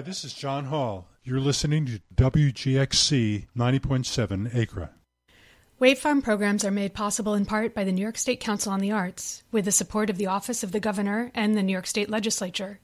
[0.00, 1.08] Hi, this is John Hall.
[1.24, 4.92] You're listening to WGXC 90.7 Acra.
[5.78, 8.80] Wave Farm programs are made possible in part by the New York State Council on
[8.80, 11.86] the Arts, with the support of the Office of the Governor and the New York
[11.86, 12.80] State Legislature,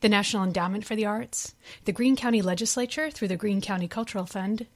[0.00, 1.54] the National Endowment for the Arts,
[1.84, 4.66] the Greene County Legislature through the Greene County Cultural Fund,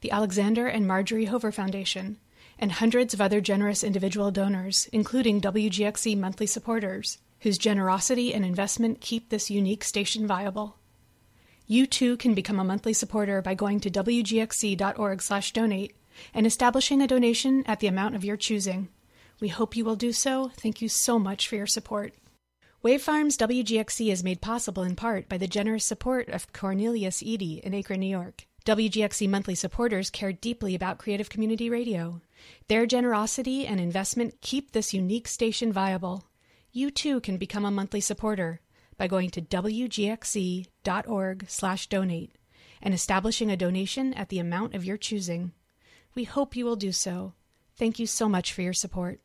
[0.00, 2.16] the Alexander and Marjorie Hover Foundation,
[2.58, 9.00] and hundreds of other generous individual donors, including WGXC monthly supporters, whose generosity and investment
[9.00, 10.79] keep this unique station viable.
[11.70, 15.94] You too can become a monthly supporter by going to wgxc.org/donate
[16.34, 18.88] and establishing a donation at the amount of your choosing.
[19.38, 20.50] We hope you will do so.
[20.56, 22.14] Thank you so much for your support.
[22.82, 27.60] Wave Farms WGXC is made possible in part by the generous support of Cornelius Eady
[27.62, 28.48] in Akron, New York.
[28.64, 32.20] WGXC monthly supporters care deeply about creative community radio.
[32.66, 36.24] Their generosity and investment keep this unique station viable.
[36.72, 38.60] You too can become a monthly supporter
[39.00, 42.32] by going to wgxc.org/donate
[42.82, 45.52] and establishing a donation at the amount of your choosing.
[46.14, 47.32] We hope you will do so.
[47.78, 49.22] Thank you so much for your support.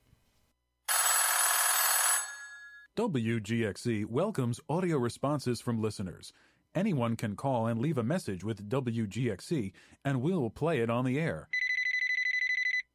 [2.96, 6.31] WGXC welcomes audio responses from listeners.
[6.73, 9.73] Anyone can call and leave a message with WGXC,
[10.06, 11.50] and we'll play it on the air.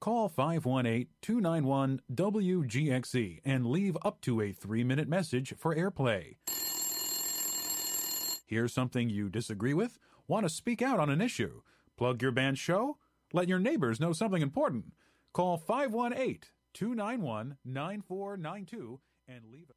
[0.01, 6.37] Call 518 291 WGXC and leave up to a three minute message for airplay.
[8.47, 9.99] Hear something you disagree with?
[10.27, 11.61] Want to speak out on an issue?
[11.99, 12.97] Plug your band's show?
[13.35, 14.95] Let your neighbors know something important.
[15.35, 16.41] Call 518
[16.73, 19.71] 291 9492 and leave.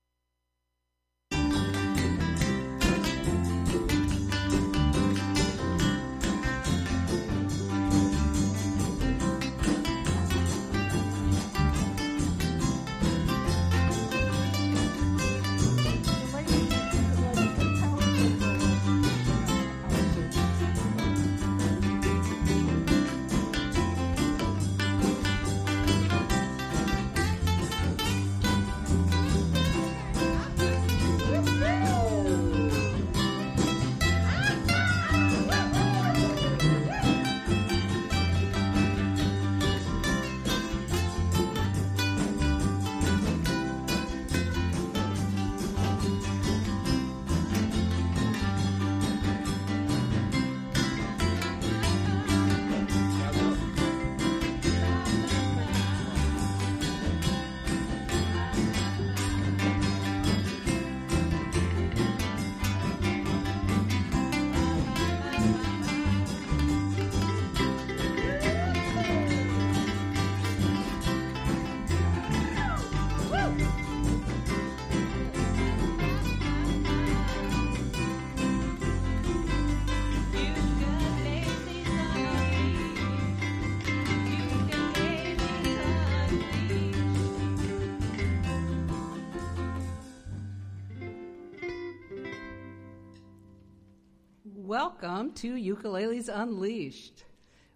[94.66, 97.26] Welcome to Ukuleles Unleashed.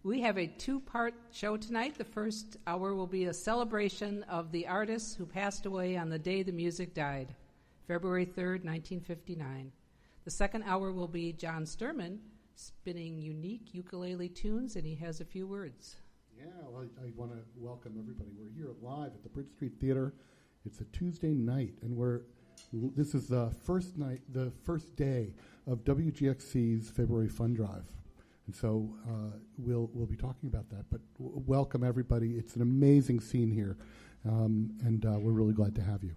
[0.04, 1.98] We have a two part show tonight.
[1.98, 6.18] The first hour will be a celebration of the artists who passed away on the
[6.18, 7.36] day the music died,
[7.90, 9.70] February 3rd, 1959.
[10.24, 12.20] The second hour will be John Sturman
[12.56, 15.98] spinning unique ukulele tunes, and he has a few words.
[16.40, 18.30] Yeah, well, I, I want to welcome everybody.
[18.40, 20.14] We're here live at the Bridge Street Theater.
[20.66, 22.22] It's a Tuesday night, and we're
[22.74, 25.34] this is the first night, the first day
[25.66, 27.86] of WGXC's February Fund Drive.
[28.46, 30.86] And so uh, we'll, we'll be talking about that.
[30.90, 32.32] But w- welcome, everybody.
[32.32, 33.78] It's an amazing scene here,
[34.26, 36.16] um, and uh, we're really glad to have you.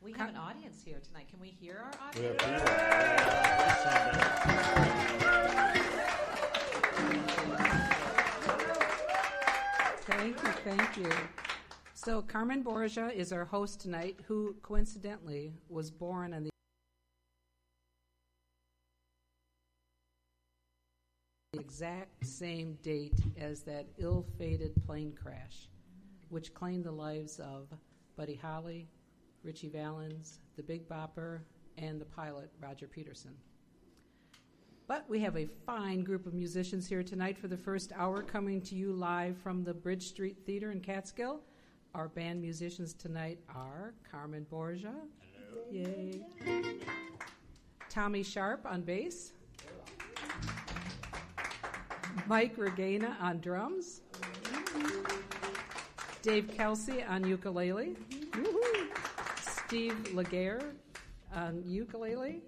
[0.00, 1.28] We have an audience here tonight.
[1.28, 2.42] Can we hear our audience?
[10.06, 11.45] Thank you, thank you.
[12.06, 16.50] So, Carmen Borgia is our host tonight, who coincidentally was born on the
[21.54, 25.68] exact same date as that ill fated plane crash,
[26.28, 27.66] which claimed the lives of
[28.16, 28.86] Buddy Holly,
[29.42, 31.40] Ritchie Valens, the Big Bopper,
[31.76, 33.34] and the pilot, Roger Peterson.
[34.86, 38.60] But we have a fine group of musicians here tonight for the first hour, coming
[38.60, 41.40] to you live from the Bridge Street Theater in Catskill.
[41.96, 44.92] Our band musicians tonight are Carmen Borgia.
[45.72, 46.20] Yay.
[47.88, 49.32] Tommy Sharp on bass.
[52.26, 54.02] Mike Regina on drums.
[56.20, 57.96] Dave Kelsey on ukulele.
[59.40, 60.74] Steve Laguerre
[61.34, 62.42] on ukulele.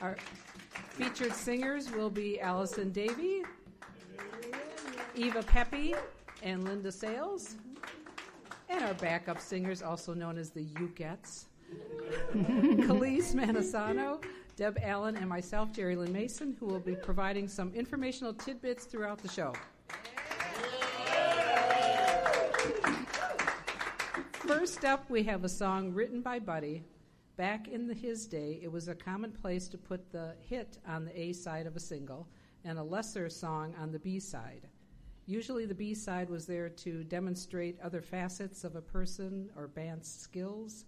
[0.00, 0.16] Our
[0.92, 3.42] Featured singers will be Allison Davey,
[5.14, 5.94] Eva Pepe,
[6.42, 7.56] and Linda Sales.
[8.68, 11.46] And our backup singers, also known as the Ukets,
[12.34, 14.22] Khalees Manasano,
[14.56, 19.18] Deb Allen, and myself, Jerry Lynn Mason, who will be providing some informational tidbits throughout
[19.18, 19.52] the show.
[24.32, 26.84] First up, we have a song written by Buddy.
[27.36, 31.20] Back in the, his day, it was a commonplace to put the hit on the
[31.20, 32.28] A side of a single
[32.64, 34.68] and a lesser song on the B side.
[35.26, 40.12] Usually, the B side was there to demonstrate other facets of a person or band's
[40.12, 40.84] skills.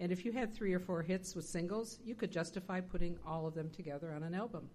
[0.00, 3.46] And if you had three or four hits with singles, you could justify putting all
[3.46, 4.70] of them together on an album.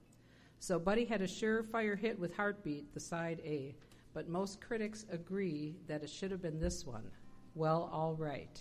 [0.59, 3.75] So, Buddy had a surefire hit with Heartbeat, the side A,
[4.13, 7.09] but most critics agree that it should have been this one,
[7.55, 8.59] Well, All Right.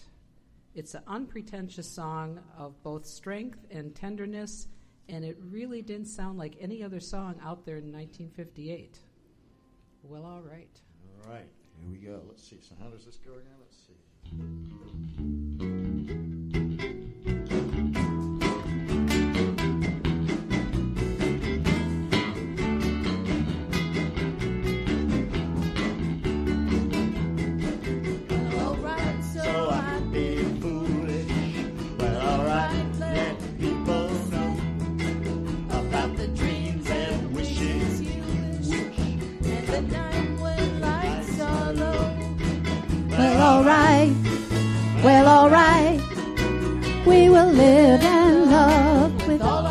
[0.75, 4.69] It's an unpretentious song of both strength and tenderness,
[5.09, 8.99] and it really didn't sound like any other song out there in 1958.
[10.09, 10.81] Well, all right.
[11.23, 12.23] All right, here we go.
[12.27, 12.59] Let's see.
[12.67, 13.57] So, how does this go again?
[13.61, 15.38] Let's see.
[43.19, 44.13] Well, alright,
[45.03, 46.01] well, alright.
[47.05, 49.68] We will live and love with all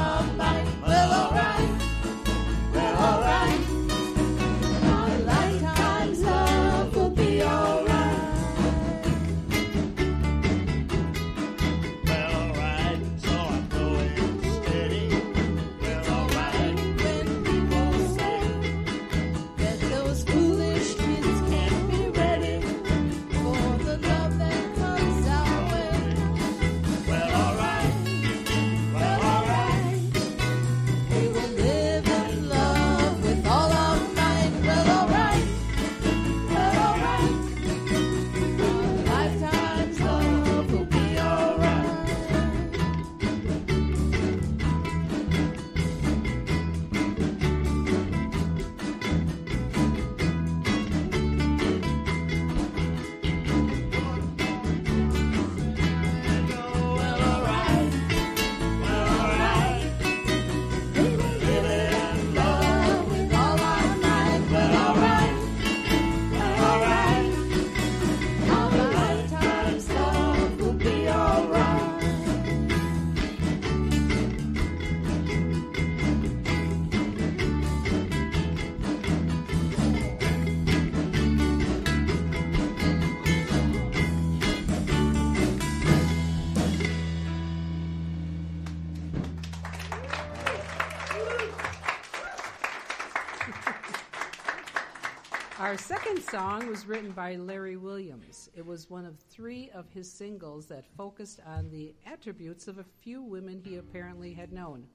[96.07, 98.49] second song was written by Larry Williams.
[98.55, 102.85] It was one of three of his singles that focused on the attributes of a
[103.01, 104.85] few women he apparently had known.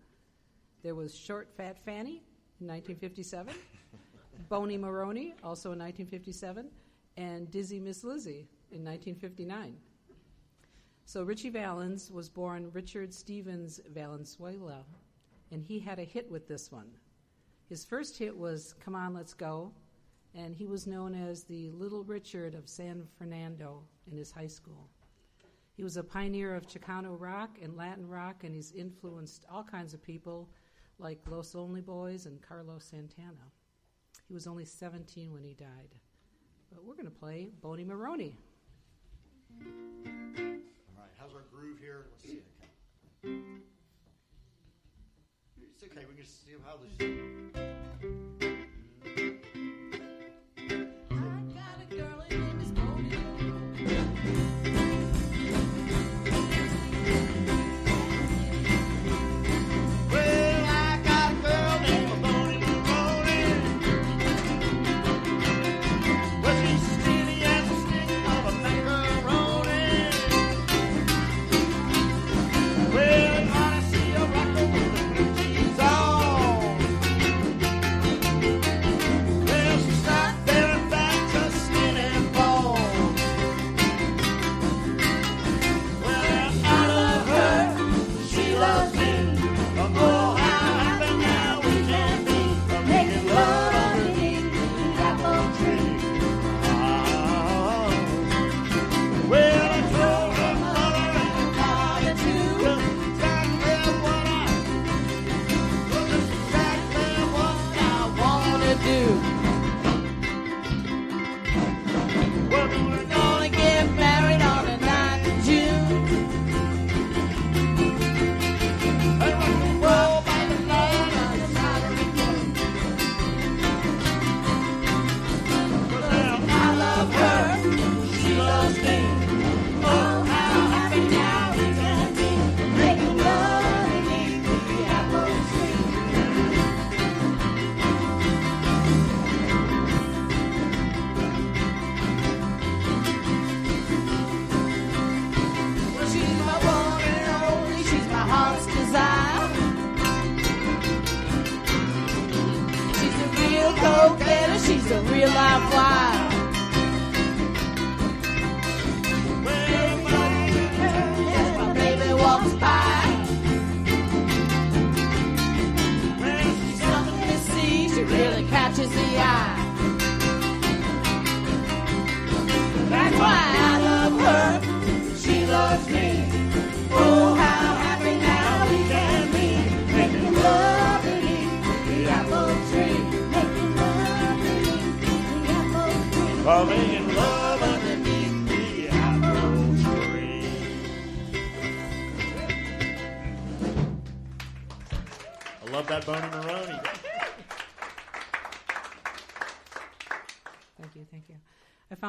[0.82, 2.22] There was Short Fat Fanny
[2.60, 3.54] in 1957,
[4.48, 6.70] Bony Moronie, also in 1957,
[7.18, 9.76] and Dizzy Miss Lizzy in 1959.
[11.04, 14.82] So Ritchie Valens was born Richard Stevens Valenzuela,
[15.50, 16.90] and he had a hit with this one.
[17.68, 19.72] His first hit was Come On, Let's Go,
[20.34, 24.88] and he was known as the Little Richard of San Fernando in his high school.
[25.74, 29.94] He was a pioneer of Chicano rock and Latin rock, and he's influenced all kinds
[29.94, 30.48] of people
[30.98, 33.50] like Los Lonely Boys and Carlos Santana.
[34.28, 35.94] He was only 17 when he died.
[36.70, 38.34] But we're going to play Bony Moronie.
[39.60, 39.66] All
[40.98, 42.06] right, how's our groove here?
[42.10, 42.40] Let's see.
[43.24, 43.38] Okay.
[45.74, 46.06] It's okay.
[46.08, 46.78] We can see how
[48.38, 48.51] this.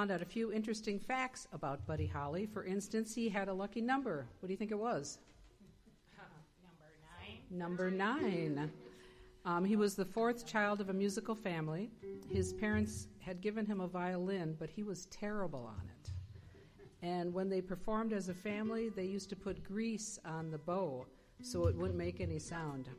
[0.04, 2.46] Found out a few interesting facts about Buddy Holly.
[2.46, 4.28] For instance, he had a lucky number.
[4.42, 5.20] What do you think it was?
[7.50, 8.56] Number nine.
[8.56, 8.74] Number
[9.46, 11.90] Um, he was the fourth child of a musical family.
[12.30, 16.12] His parents had given him a violin, but he was terrible on it.
[17.02, 21.06] And when they performed as a family, they used to put grease on the bow
[21.42, 22.90] so it wouldn't make any sound.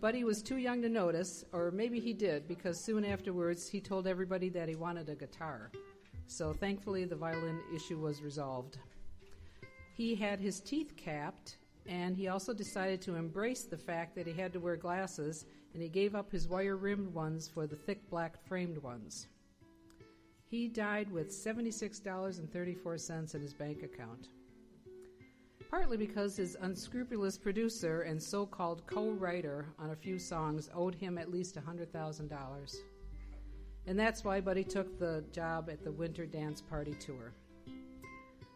[0.00, 4.06] Buddy was too young to notice, or maybe he did, because soon afterwards he told
[4.06, 5.70] everybody that he wanted a guitar.
[6.26, 8.78] So thankfully, the violin issue was resolved.
[9.96, 14.32] He had his teeth capped, and he also decided to embrace the fact that he
[14.32, 18.08] had to wear glasses, and he gave up his wire rimmed ones for the thick
[18.10, 19.28] black framed ones.
[20.46, 24.28] He died with $76.34 in his bank account
[25.70, 30.94] partly because his unscrupulous producer and so called co writer on a few songs owed
[30.94, 32.76] him at least $100,000.
[33.86, 37.32] And that's why Buddy took the job at the Winter Dance Party Tour.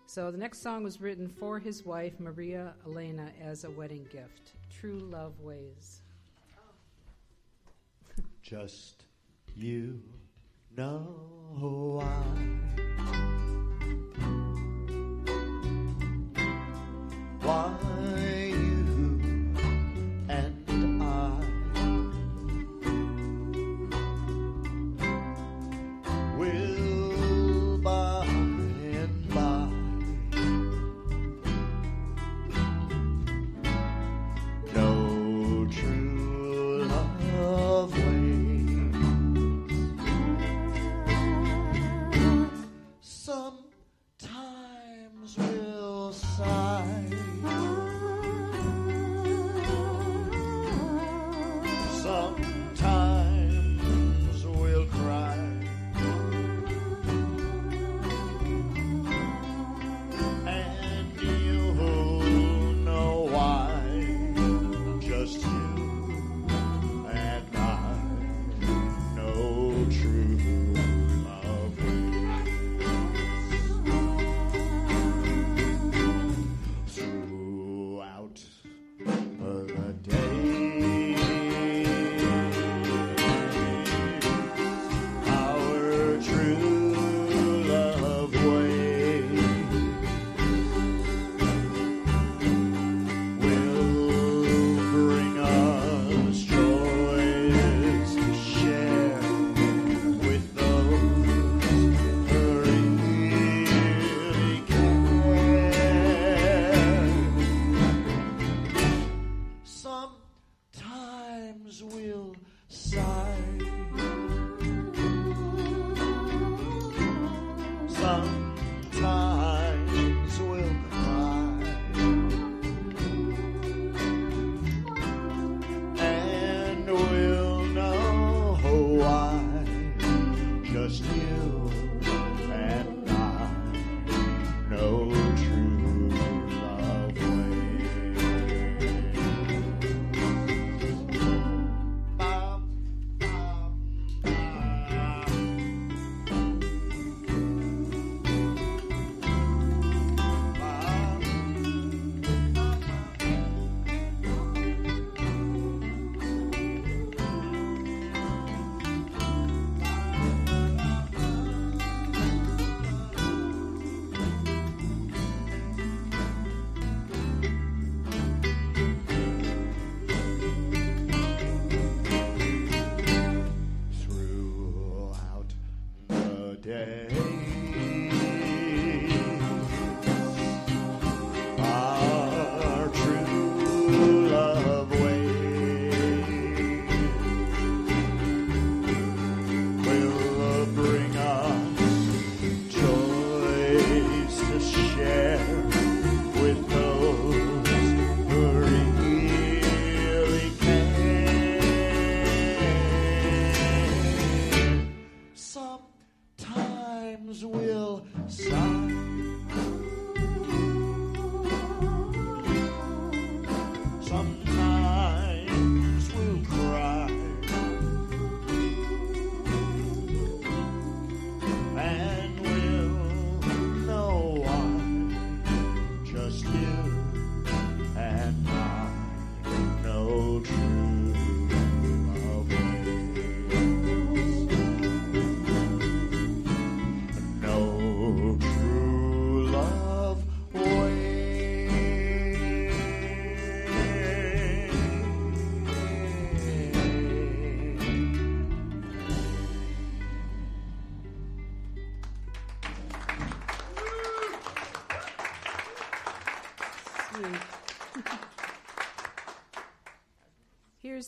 [0.07, 4.53] So the next song was written for his wife, Maria Elena, as a wedding gift
[4.71, 6.01] True Love Ways.
[8.43, 9.05] Just
[9.55, 10.01] you
[10.77, 11.15] know
[11.59, 13.38] why.
[17.49, 17.73] Why
[18.51, 19.57] you.
[20.29, 20.58] And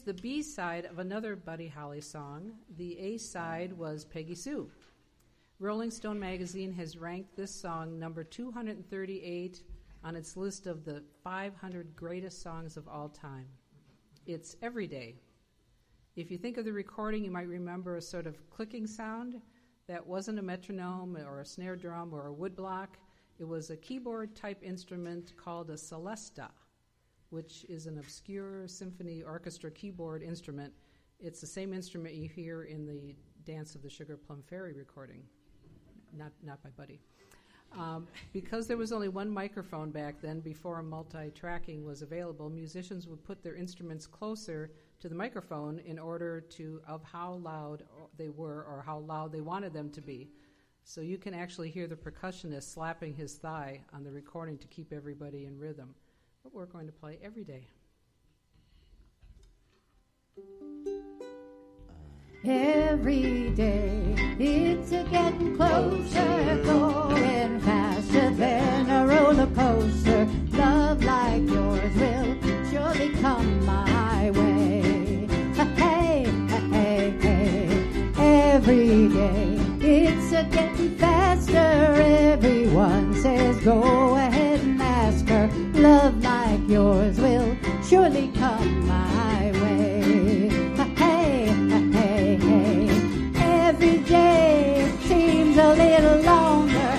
[0.02, 2.52] The B side of another Buddy Holly song.
[2.78, 4.70] The A side was Peggy Sue.
[5.58, 9.62] Rolling Stone magazine has ranked this song number 238
[10.02, 13.46] on its list of the 500 greatest songs of all time.
[14.26, 15.16] It's Everyday.
[16.16, 19.40] If you think of the recording, you might remember a sort of clicking sound
[19.86, 22.88] that wasn't a metronome or a snare drum or a woodblock.
[23.38, 26.48] It was a keyboard type instrument called a celesta,
[27.30, 30.72] which is an obscure symphony orchestra keyboard instrument.
[31.18, 33.14] It's the same instrument you hear in the
[33.44, 35.22] Dance of the Sugar Plum Fairy recording,
[36.16, 37.00] not, not by Buddy.
[37.78, 43.06] Um, because there was only one microphone back then before multi tracking was available, musicians
[43.06, 47.84] would put their instruments closer to the microphone in order to of how loud
[48.18, 50.28] they were or how loud they wanted them to be.
[50.82, 54.92] So you can actually hear the percussionist slapping his thigh on the recording to keep
[54.92, 55.94] everybody in rhythm.
[56.42, 57.66] But we're going to play every day.
[62.46, 70.26] Every day it's a getting closer, going faster than a roller coaster.
[70.52, 75.26] Love like yours will surely come my way.
[75.76, 76.24] Hey,
[76.70, 77.68] hey, hey,
[78.16, 81.52] every day it's a getting faster.
[81.52, 84.39] Everyone says go ahead
[86.70, 90.48] yours will surely come my way.
[90.96, 91.46] Hey,
[91.92, 92.88] hey, hey,
[93.34, 96.92] every day seems a little longer.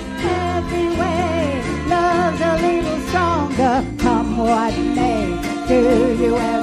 [0.56, 3.74] Every way love's a little stronger.
[3.98, 6.61] Come what may, do you ever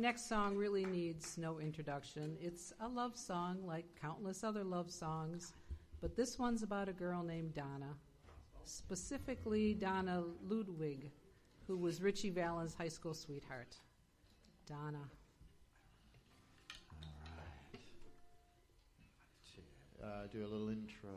[0.00, 2.36] next song really needs no introduction.
[2.40, 5.52] It's a love song like countless other love songs,
[6.00, 7.94] but this one's about a girl named Donna,
[8.64, 11.10] specifically Donna Ludwig,
[11.66, 13.76] who was Ritchie Valens' high school sweetheart.
[14.66, 15.04] Donna.
[20.02, 21.10] Uh, do a little intro.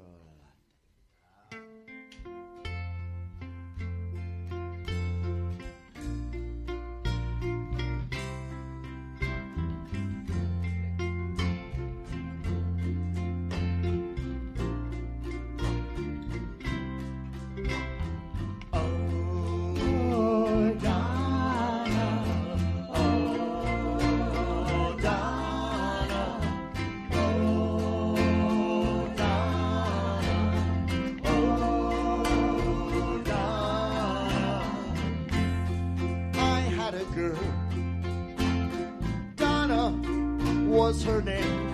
[40.94, 41.74] Was her name.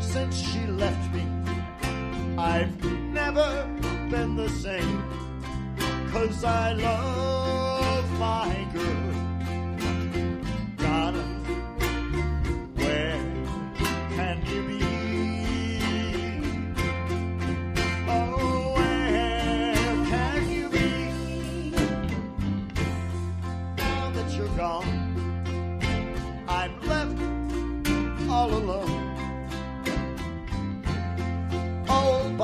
[0.00, 1.24] Since she left me,
[2.38, 3.68] I've never
[4.10, 5.02] been the same.
[6.12, 9.09] Cause I love my girl.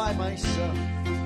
[0.07, 1.26] by myself.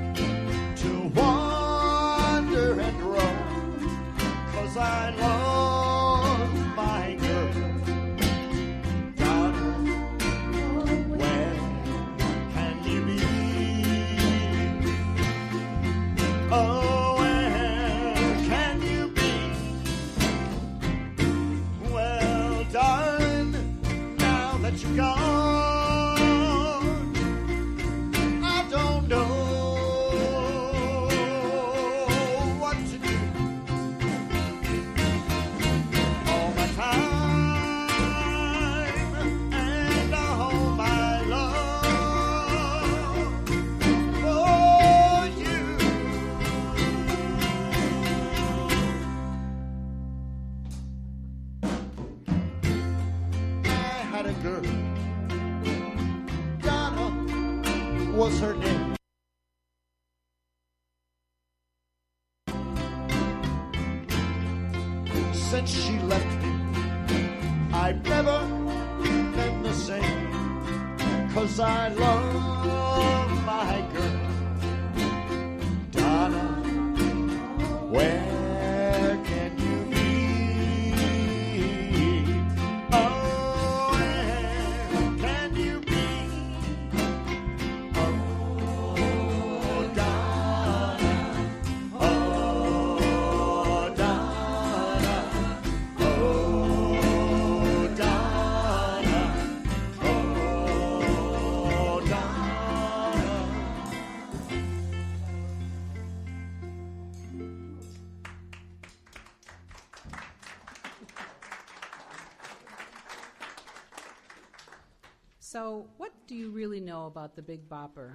[115.61, 118.13] So, what do you really know about the Big Bopper?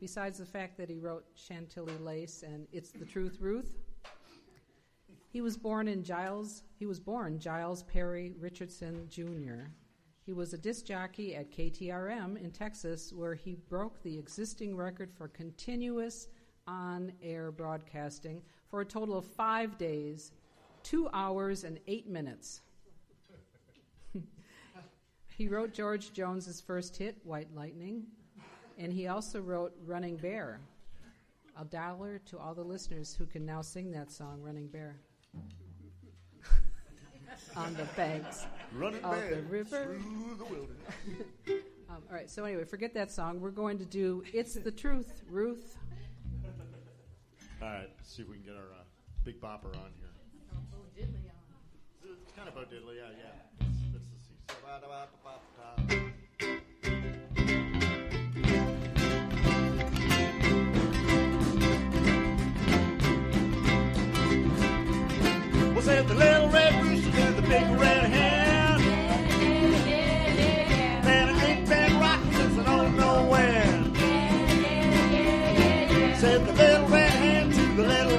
[0.00, 3.74] Besides the fact that he wrote Chantilly Lace and It's the Truth, Ruth?
[5.28, 6.62] He was born in Jiles.
[6.78, 9.66] He was born Jiles Perry Richardson Jr.
[10.24, 15.12] He was a disc jockey at KTRM in Texas, where he broke the existing record
[15.12, 16.28] for continuous
[16.66, 20.32] on-air broadcasting for a total of five days,
[20.82, 22.62] two hours and eight minutes.
[25.36, 28.04] He wrote George Jones's first hit, White Lightning,
[28.78, 30.60] and he also wrote Running Bear.
[31.60, 34.96] A dollar to all the listeners who can now sing that song, Running Bear.
[37.56, 39.98] On the banks Running of the river.
[40.00, 40.78] through the wilderness.
[41.90, 43.38] Um, all right, so anyway, forget that song.
[43.38, 45.76] We're going to do It's the Truth, Ruth.
[47.60, 48.84] All right, let's see if we can get our uh,
[49.24, 50.08] big bopper on here.
[52.22, 53.34] It's kind of Bo Diddley, yeah, yeah.
[53.60, 54.54] Let's, let's see.
[65.84, 68.80] We'll the little red rooster to the big red hen.
[71.04, 73.94] And it ain't been rocking since I don't know when.
[76.20, 78.11] Said the little red hen to the little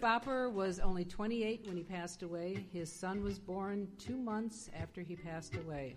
[0.00, 2.64] Bopper was only 28 when he passed away.
[2.72, 5.96] His son was born two months after he passed away.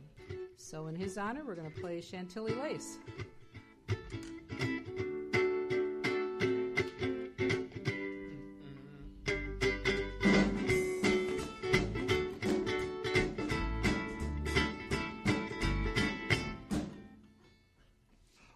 [0.57, 2.97] So, in his honor, we're going to play Chantilly Lace.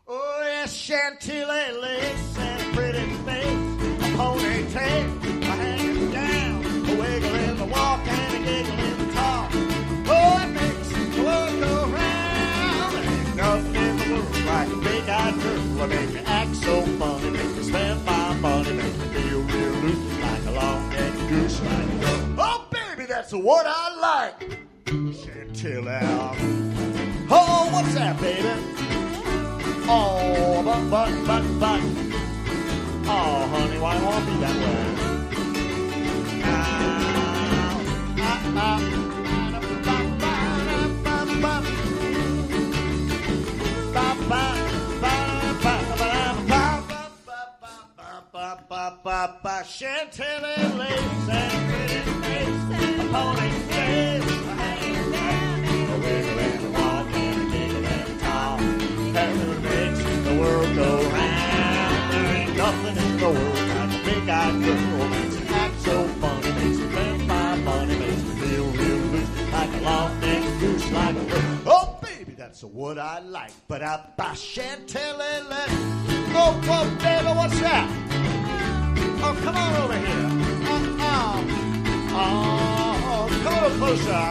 [0.10, 2.27] Oh, Chantilly lace
[23.30, 24.60] that's what I like.
[24.86, 26.00] Chantilly.
[27.30, 28.48] Oh, what's that, baby?
[29.90, 31.82] Oh, but, but, but, but.
[33.10, 34.86] Oh, honey, why won't be that way?
[36.46, 37.84] Ah,
[38.18, 39.07] ah, ah.
[49.66, 57.54] Chantilly lace and pretty face, a ponytail, a hanging down, a wiggle and walk and
[57.54, 58.60] a and talk.
[65.52, 66.80] Makes so funny, makes
[67.28, 67.56] my
[67.86, 71.18] makes feel real loose like a long-necked goose, like a.
[71.66, 73.52] Oh, baby, that's what I like.
[73.68, 75.70] But I buy Chantilly lace.
[76.34, 78.27] Oh, whoa, baby, what's that?
[79.20, 80.30] Oh, come on over here.
[80.70, 80.98] Oh,
[82.12, 82.28] oh,
[83.10, 84.24] oh, come a little closer.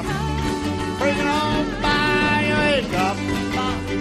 [0.98, 3.16] Bring it on by your makeup.
[3.18, 3.96] Oh.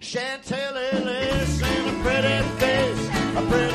[0.00, 3.67] Chantilly lace and a pretty face, a pretty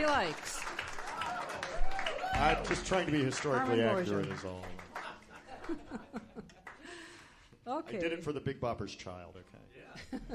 [0.00, 0.62] He likes.
[2.32, 4.32] I'm just trying to be historically accurate, Borgia.
[4.32, 4.64] is all.
[7.66, 7.98] Okay.
[7.98, 10.18] I did it for the Big Bopper's child, okay?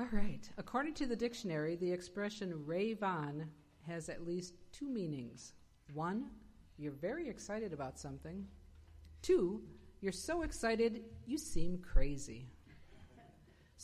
[0.00, 0.40] All right.
[0.58, 3.46] According to the dictionary, the expression rave on
[3.86, 5.52] has at least two meanings.
[5.94, 6.30] One,
[6.76, 8.44] you're very excited about something.
[9.20, 9.62] Two,
[10.00, 12.48] you're so excited you seem crazy.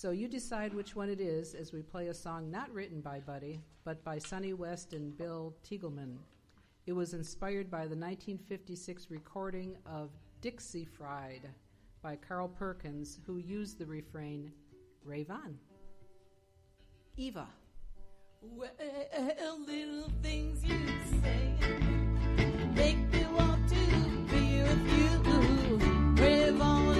[0.01, 3.19] So you decide which one it is as we play a song not written by
[3.19, 6.19] Buddy, but by Sonny West and Bill Tiegelman.
[6.87, 11.49] It was inspired by the 1956 recording of Dixie Fried
[12.01, 14.53] by Carl Perkins, who used the refrain,
[15.03, 15.59] Rave on.
[17.17, 17.49] Eva.
[18.41, 18.71] Well,
[19.67, 20.79] little things you
[21.21, 21.55] say
[22.77, 23.75] make me want to
[24.31, 26.23] be with you.
[26.23, 26.98] Rave on,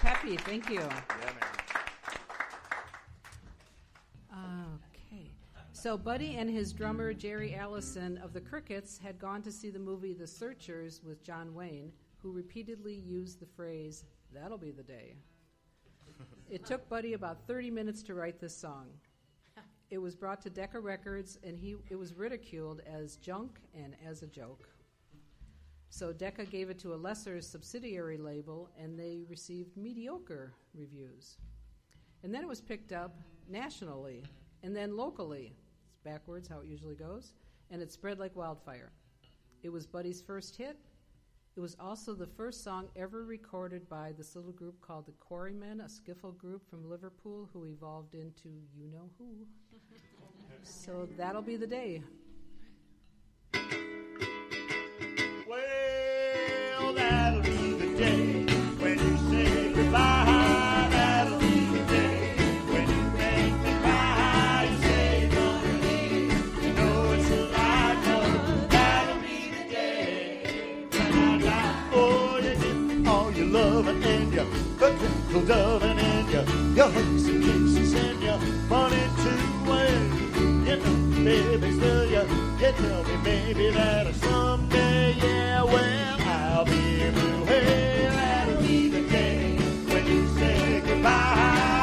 [0.00, 0.80] Pepe, thank you.
[4.32, 5.30] Okay.
[5.72, 9.78] So Buddy and his drummer Jerry Allison of the Crickets had gone to see the
[9.78, 15.16] movie The Searchers with John Wayne, who repeatedly used the phrase, That'll be the day.
[16.48, 18.86] It took Buddy about 30 minutes to write this song.
[19.90, 24.22] It was brought to Decca Records and he it was ridiculed as junk and as
[24.22, 24.68] a joke.
[25.90, 31.36] So Decca gave it to a lesser subsidiary label and they received mediocre reviews.
[32.22, 33.18] And then it was picked up
[33.48, 34.22] nationally
[34.62, 35.52] and then locally.
[35.88, 37.34] It's backwards how it usually goes.
[37.72, 38.92] And it spread like wildfire.
[39.64, 40.78] It was Buddy's first hit.
[41.56, 45.80] It was also the first song ever recorded by this little group called the Quarrymen,
[45.80, 49.46] a skiffle group from Liverpool who evolved into you know who.
[50.62, 52.02] so that'll be the day.
[56.80, 62.34] Baby, still you, say goodbye, that'll be the day.
[62.72, 63.04] When you
[81.80, 82.22] tell you,
[82.60, 86.09] you tell me maybe that someday, yeah, well,
[86.64, 87.44] Be blue.
[87.46, 89.56] Hey, that'll be the day
[89.88, 91.79] when you say goodbye.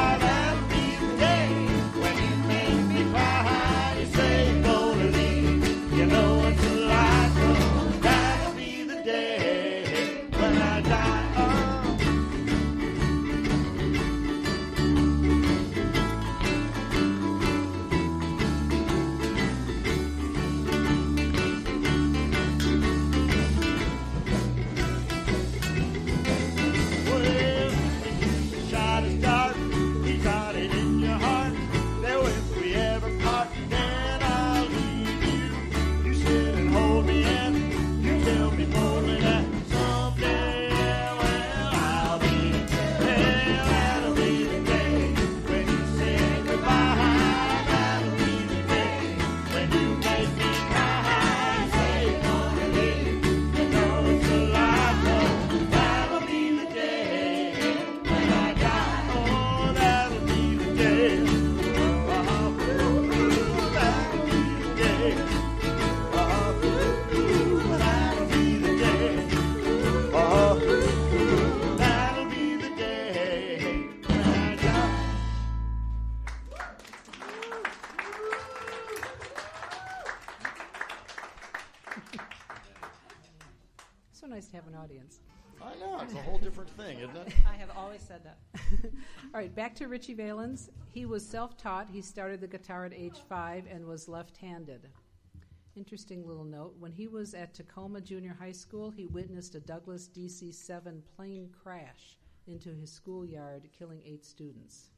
[84.78, 85.20] Audience.
[85.60, 87.34] I know, it's a whole different thing, isn't it?
[87.46, 88.38] I have always said that.
[88.84, 90.70] All right, back to Ritchie Valens.
[90.92, 91.88] He was self taught.
[91.90, 94.88] He started the guitar at age five and was left handed.
[95.74, 100.08] Interesting little note when he was at Pacoima Junior High School, he witnessed a Douglas
[100.08, 104.90] DC 7 plane crash into his schoolyard, killing eight students.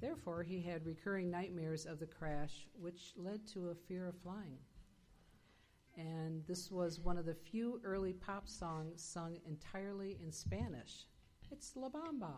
[0.00, 4.58] Therefore, he had recurring nightmares of the crash, which led to a fear of flying.
[5.96, 11.06] And this was one of the few early pop songs sung entirely in Spanish.
[11.50, 12.32] It's La Bamba.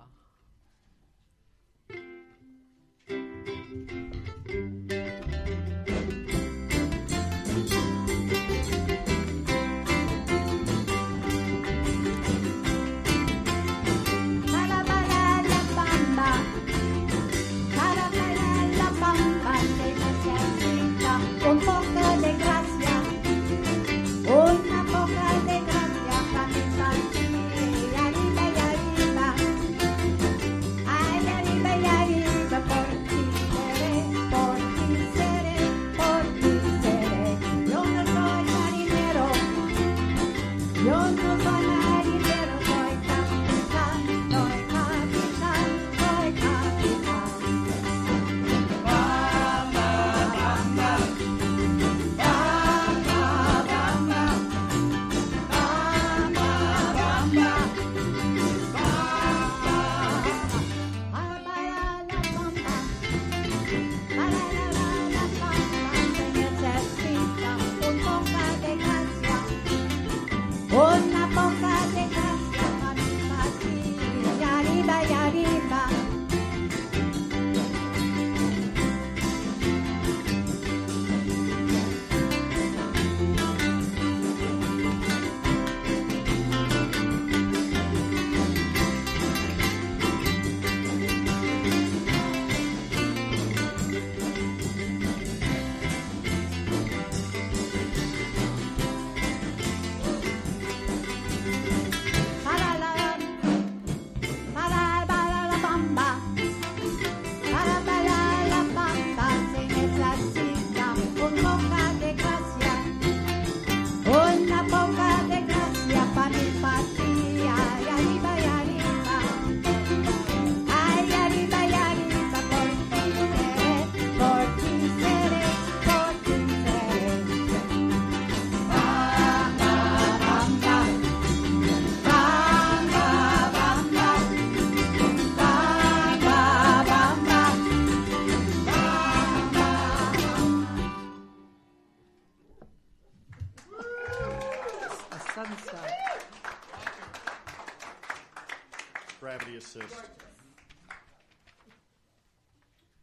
[149.68, 149.94] Assist.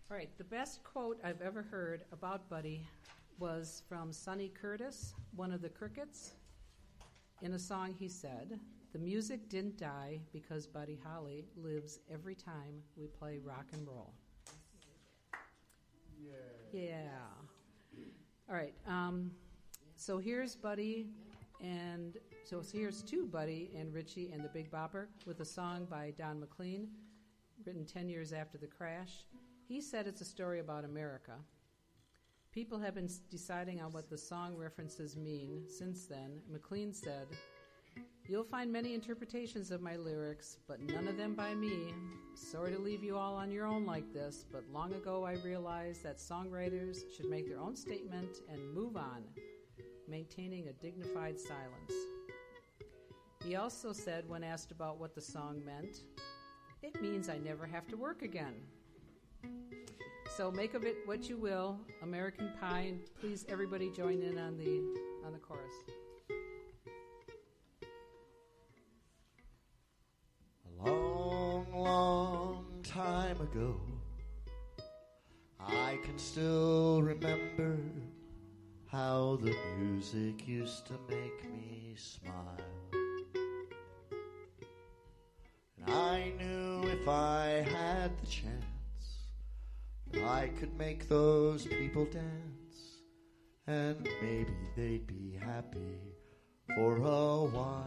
[0.09, 2.81] All right, the best quote I've ever heard about Buddy
[3.37, 6.33] was from Sonny Curtis, one of the Crickets.
[7.43, 8.59] In a song, he said,
[8.93, 14.13] The music didn't die because Buddy Holly lives every time we play rock and roll.
[16.73, 16.93] Yeah.
[18.49, 19.29] All right, um,
[19.97, 21.09] so here's Buddy,
[21.61, 26.13] and so here's two Buddy and Ritchie and the Big Bopper with a song by
[26.15, 26.87] Don McLean,
[27.65, 29.25] written 10 years after the crash.
[29.67, 31.31] He said it's a story about America.
[32.51, 36.39] People have been deciding on what the song references mean since then.
[36.47, 37.25] McLean said,
[38.29, 41.95] You'll find many interpretations of my lyrics, but none of them by me.
[42.35, 46.03] Sorry to leave you all on your own like this, but long ago I realized
[46.03, 49.23] that songwriters should make their own statement and move on,
[50.07, 51.93] maintaining a dignified silence.
[53.45, 55.99] He also said, when asked about what the song meant,
[56.85, 58.53] It means I never have to work again.
[60.37, 61.79] So make of it what you will.
[62.03, 64.83] American Pie, please everybody join in on the
[65.25, 65.73] on the chorus.
[70.67, 73.81] A long, long time ago,
[75.59, 77.79] I can still remember
[78.85, 82.59] how the music used to make me smile.
[87.05, 89.27] If I had the chance,
[90.25, 93.03] I could make those people dance,
[93.67, 95.99] and maybe they'd be happy
[96.73, 97.83] for a while.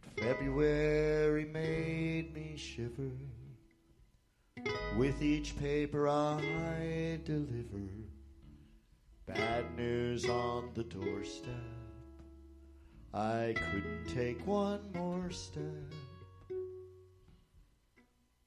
[0.00, 3.12] But February made me shiver
[4.96, 7.90] with each paper I deliver.
[9.26, 11.75] Bad news on the doorstep.
[13.16, 15.62] I couldn't take one more step.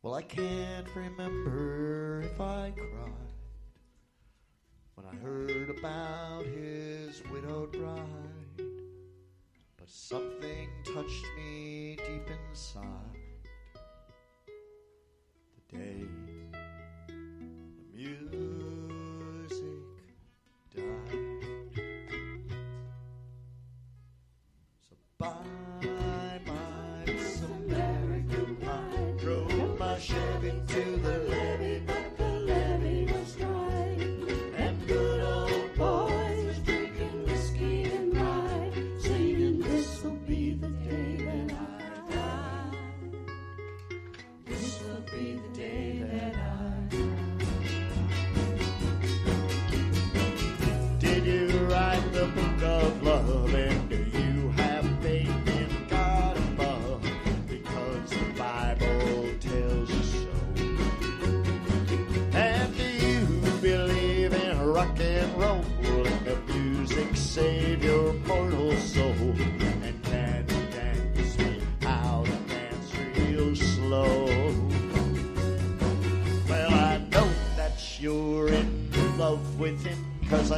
[0.03, 3.13] Well, I can't remember if I cried
[4.93, 8.67] when I heard about his widowed bride.
[9.76, 13.17] But something touched me deep inside
[15.72, 16.29] the day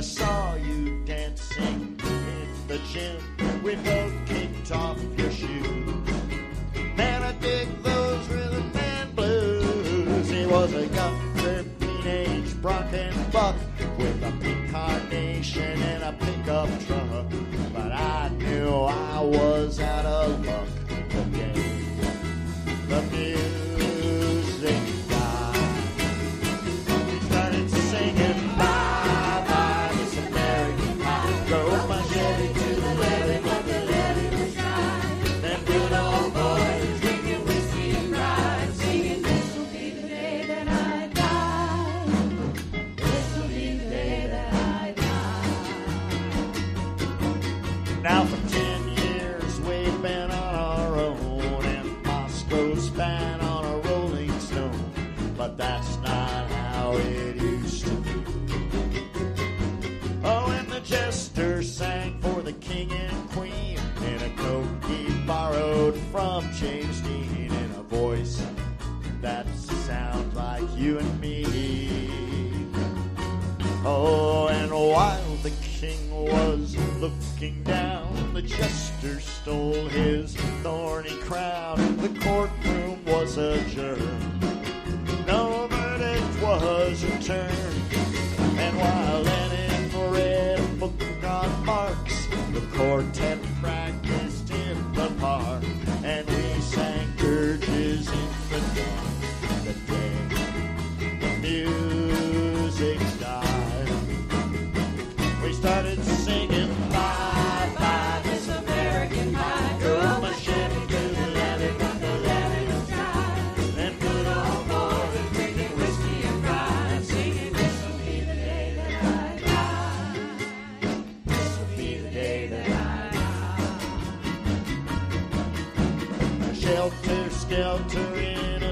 [0.01, 3.30] I saw you dancing in the gym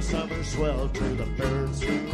[0.10, 2.09] summer swell to the birds.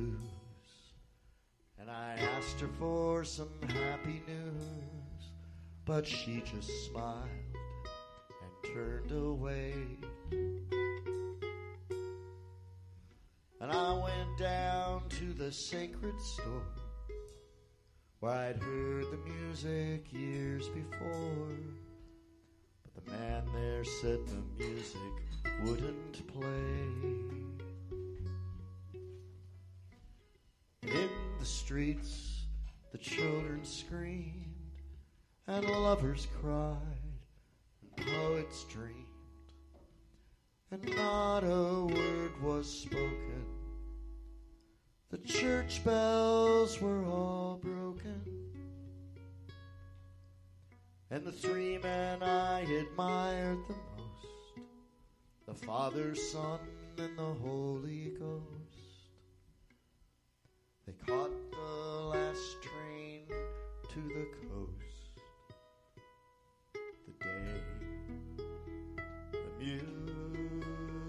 [0.00, 0.16] blues.
[1.78, 5.30] And I asked her for some happy news,
[5.84, 7.28] but she just smiled
[8.42, 9.74] and turned away.
[13.60, 16.62] And I went down to the sacred store
[18.20, 21.56] where I'd heard the music years before.
[22.82, 24.96] But the man there said the music
[25.64, 27.29] wouldn't play.
[30.82, 32.46] In the streets,
[32.90, 34.82] the children screamed,
[35.46, 36.78] and lovers cried,
[37.82, 39.06] and poets dreamed,
[40.70, 43.44] and not a word was spoken.
[45.10, 48.22] The church bells were all broken,
[51.10, 54.30] and the three men I admired the most
[55.46, 56.60] the Father, Son,
[56.96, 58.59] and the Holy Ghost
[61.06, 63.22] caught the last train
[63.88, 65.12] to the coast.
[69.32, 70.38] The day the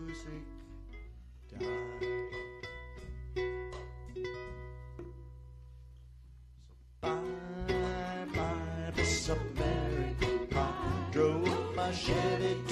[0.05, 0.45] music
[1.49, 2.01] died.
[7.01, 11.09] So bye bye, this American pie.
[11.11, 12.70] Drove my Chevy.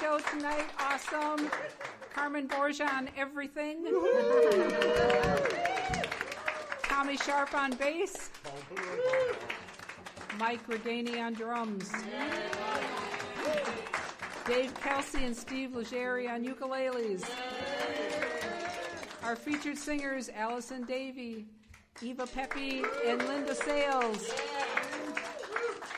[0.00, 0.66] Show tonight.
[0.78, 1.50] Awesome.
[2.14, 3.84] Carmen Borgia on everything.
[6.82, 8.30] Tommy Sharp on bass.
[10.38, 11.90] Mike Reganey on drums.
[14.46, 17.24] Dave Kelsey and Steve Legere on ukuleles.
[19.24, 21.46] Our featured singers Allison Davey,
[22.00, 24.30] Eva Pepe, and Linda Sales.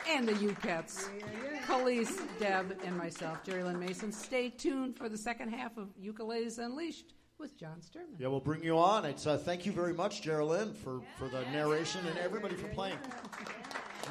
[0.09, 1.09] And the U-Pets.
[1.69, 4.11] Police, Deb, and myself, Jerry Lynn Mason.
[4.11, 8.19] Stay tuned for the second half of Ukuleles Unleashed with John Sturman.
[8.19, 9.05] Yeah, we'll bring you on.
[9.05, 12.97] It's uh, thank you very much, Geraldine, for, for the narration and everybody for playing.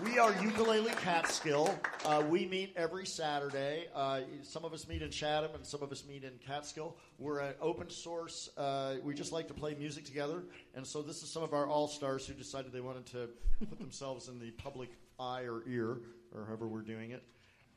[0.05, 1.77] We are Ukulele Catskill.
[2.05, 3.89] Uh, we meet every Saturday.
[3.93, 6.97] Uh, some of us meet in Chatham and some of us meet in Catskill.
[7.19, 8.51] We're an open source.
[8.57, 10.45] Uh, we just like to play music together.
[10.77, 13.29] And so this is some of our all stars who decided they wanted to
[13.69, 15.99] put themselves in the public eye or ear,
[16.33, 17.25] or however we're doing it.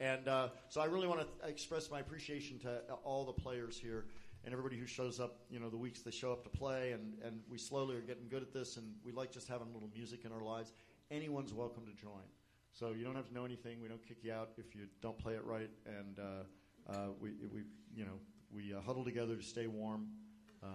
[0.02, 4.06] And uh, so I really want to express my appreciation to all the players here
[4.44, 6.94] and everybody who shows up, you know, the weeks they show up to play.
[6.94, 9.72] And, and we slowly are getting good at this, and we like just having a
[9.72, 10.74] little music in our lives
[11.12, 12.24] anyone's welcome to join.
[12.72, 13.80] So you don't have to know anything.
[13.80, 17.32] We don't kick you out if you don't play it right, and uh, uh, we,
[17.54, 18.18] we, you know,
[18.52, 20.08] we uh, huddle together to stay warm
[20.64, 20.68] uh,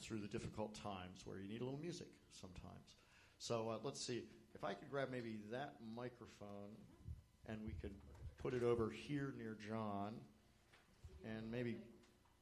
[0.00, 2.96] through the difficult times where you need a little music sometimes.
[3.38, 4.24] So uh, let's see
[4.54, 6.74] if I could grab maybe that microphone,
[7.46, 7.92] and we could
[8.42, 10.14] put it over here near John,
[11.24, 11.76] and maybe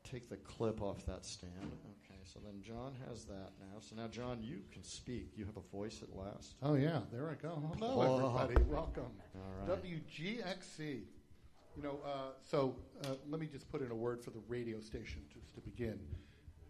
[0.03, 1.53] take the clip off that stand.
[1.63, 3.81] Okay, so then John has that now.
[3.81, 5.33] So now, John, you can speak.
[5.37, 6.55] You have a voice at last.
[6.63, 7.63] Oh yeah, there I go.
[7.79, 8.63] Hello, everybody.
[8.71, 9.13] Welcome.
[9.35, 9.83] All right.
[9.83, 11.03] WGXC.
[11.77, 12.75] You know, uh, so
[13.05, 15.99] uh, let me just put in a word for the radio station just to begin.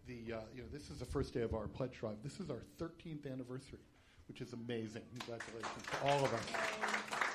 [0.07, 2.17] The uh, you know this is the first day of our pledge drive.
[2.21, 3.79] This is our 13th anniversary,
[4.27, 5.03] which is amazing.
[5.17, 7.30] Congratulations to all of us.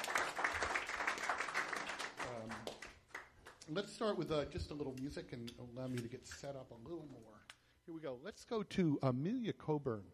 [3.71, 6.71] Let's start with uh, just a little music and allow me to get set up
[6.71, 7.45] a little more.
[7.85, 8.19] Here we go.
[8.25, 10.05] Let's go to Amelia Coburn.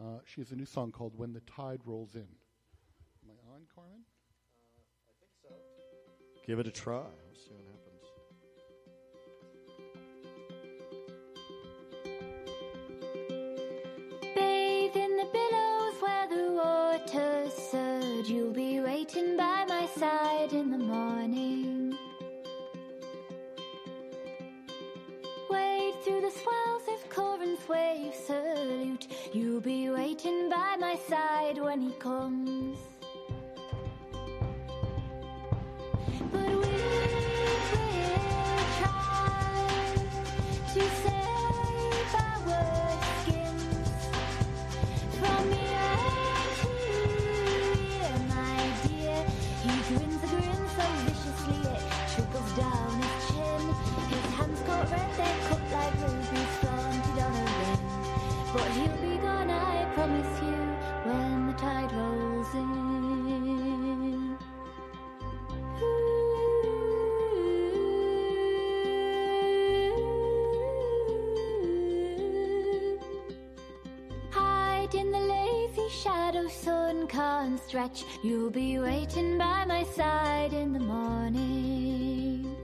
[0.00, 2.22] Uh, she has a new song called When the Tide Rolls In.
[2.22, 4.00] Am I on, Carmen?
[4.78, 5.48] Uh, I think so.
[6.46, 6.96] Give it a try.
[6.96, 8.04] We'll see what happens.
[14.34, 18.28] Bathe in the billows where the waters surge.
[18.28, 20.52] You'll be waiting by my side
[78.22, 82.56] You'll be waiting by my side in the morning.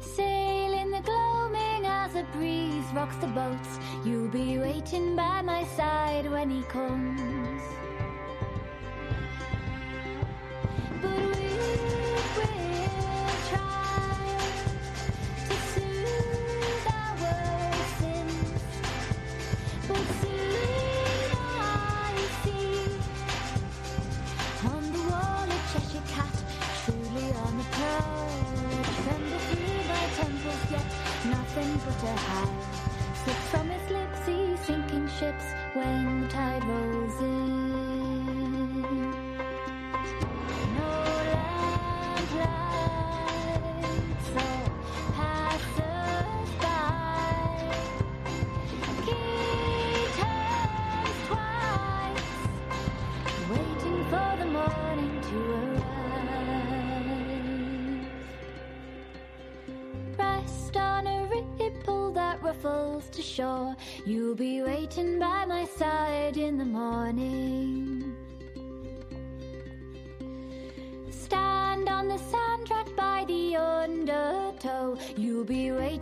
[0.00, 3.78] Sail in the gloaming as a breeze rocks the boats.
[4.04, 7.23] You'll be waiting by my side when he comes.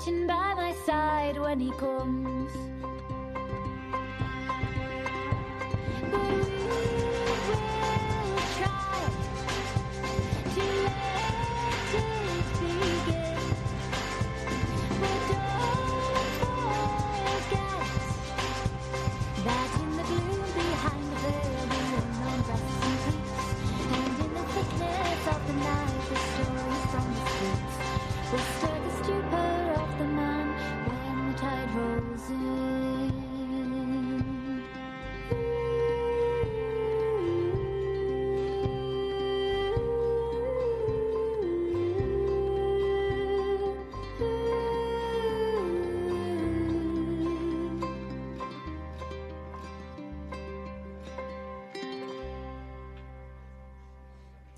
[0.04, 1.91] Waiting by my side when he comes.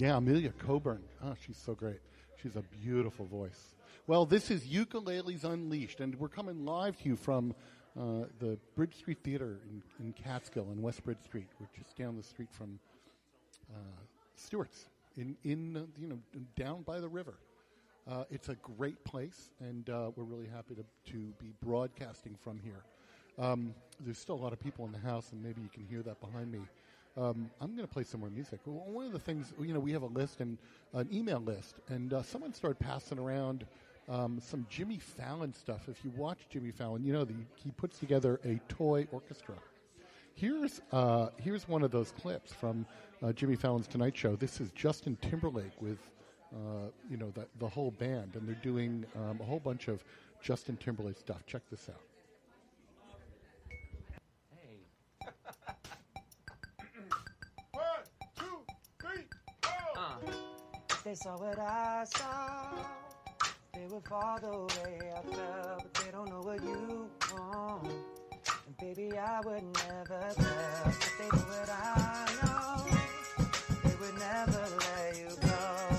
[0.05, 1.03] Yeah, Amelia Coburn.
[1.25, 2.01] Oh, she's so great.
[2.43, 3.75] She's a beautiful voice.
[4.07, 7.55] Well, this is Ukuleles Unleashed, and we're coming live to you from
[7.99, 11.47] uh, the Bridge Street Theater in, in Catskill on West Bridge Street.
[11.59, 12.79] We're just down the street from
[13.75, 13.79] uh,
[14.37, 16.19] Stewart's, in, in uh, you know
[16.55, 17.39] down by the river.
[18.07, 22.61] Uh, it's a great place, and uh, we're really happy to, to be broadcasting from
[22.63, 22.85] here.
[23.39, 26.03] Um, there's still a lot of people in the house, and maybe you can hear
[26.03, 26.61] that behind me.
[27.17, 28.61] Um, I'm going to play some more music.
[28.65, 30.59] One of the things, you know, we have a list and
[30.93, 33.65] an email list, and uh, someone started passing around
[34.09, 35.89] um, some Jimmy Fallon stuff.
[35.89, 39.55] If you watch Jimmy Fallon, you know the, he puts together a toy orchestra.
[40.35, 42.85] Here's uh, here's one of those clips from
[43.23, 44.35] uh, Jimmy Fallon's Tonight Show.
[44.35, 45.99] This is Justin Timberlake with
[46.53, 50.03] uh, you know the the whole band, and they're doing um, a whole bunch of
[50.43, 51.47] Justin Timberlake stuff.
[51.47, 52.01] Check this out.
[61.05, 62.71] They saw what I saw.
[63.75, 67.87] They would fall the way I felt, but they don't know what you want.
[68.67, 72.87] And baby, I would never tell, but they know what I know.
[73.85, 75.94] They would never let you go.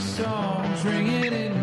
[0.00, 1.57] Songs ringing in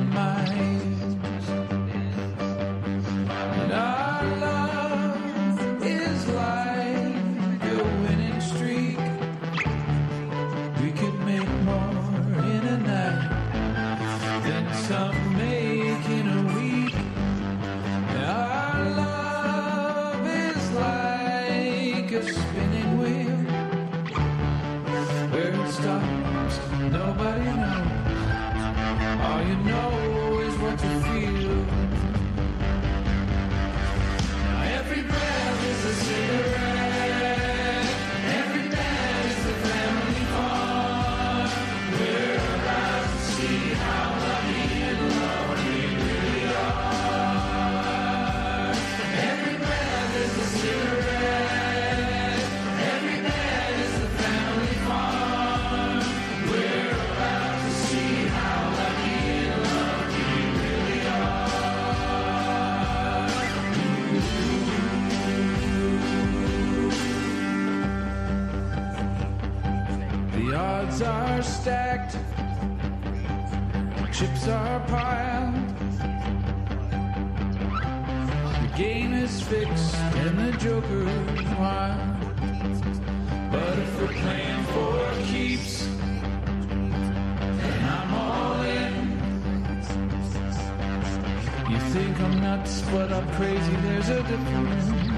[74.48, 75.56] are piled.
[78.62, 82.20] The game is fixed and the joker's wild.
[83.52, 85.86] But if we're playing for keeps,
[87.62, 88.94] then I'm all in.
[91.72, 95.15] You think I'm nuts, but I'm crazy, there's a difference.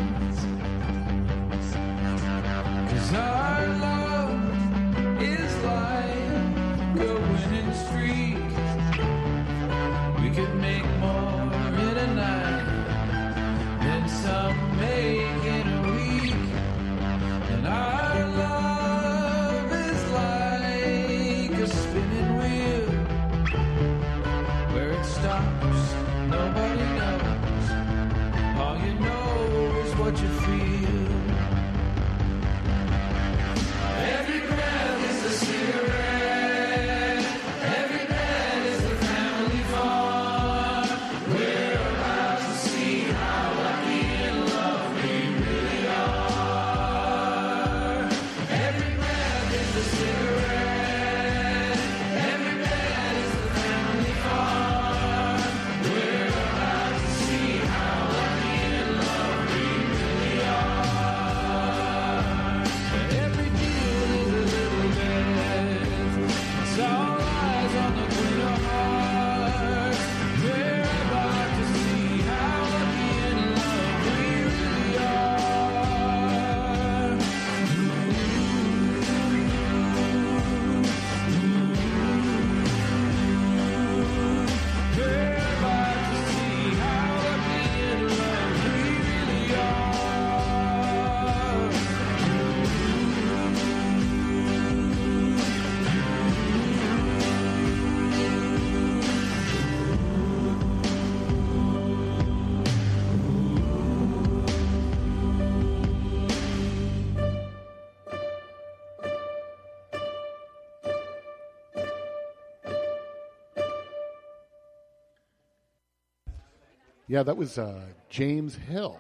[117.18, 119.00] Yeah, that was uh, James Hill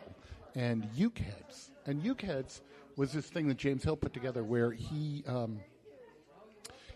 [0.55, 1.69] and Ukeheads.
[1.85, 2.61] And Ukeheads
[2.95, 5.59] was this thing that James Hill put together where he um,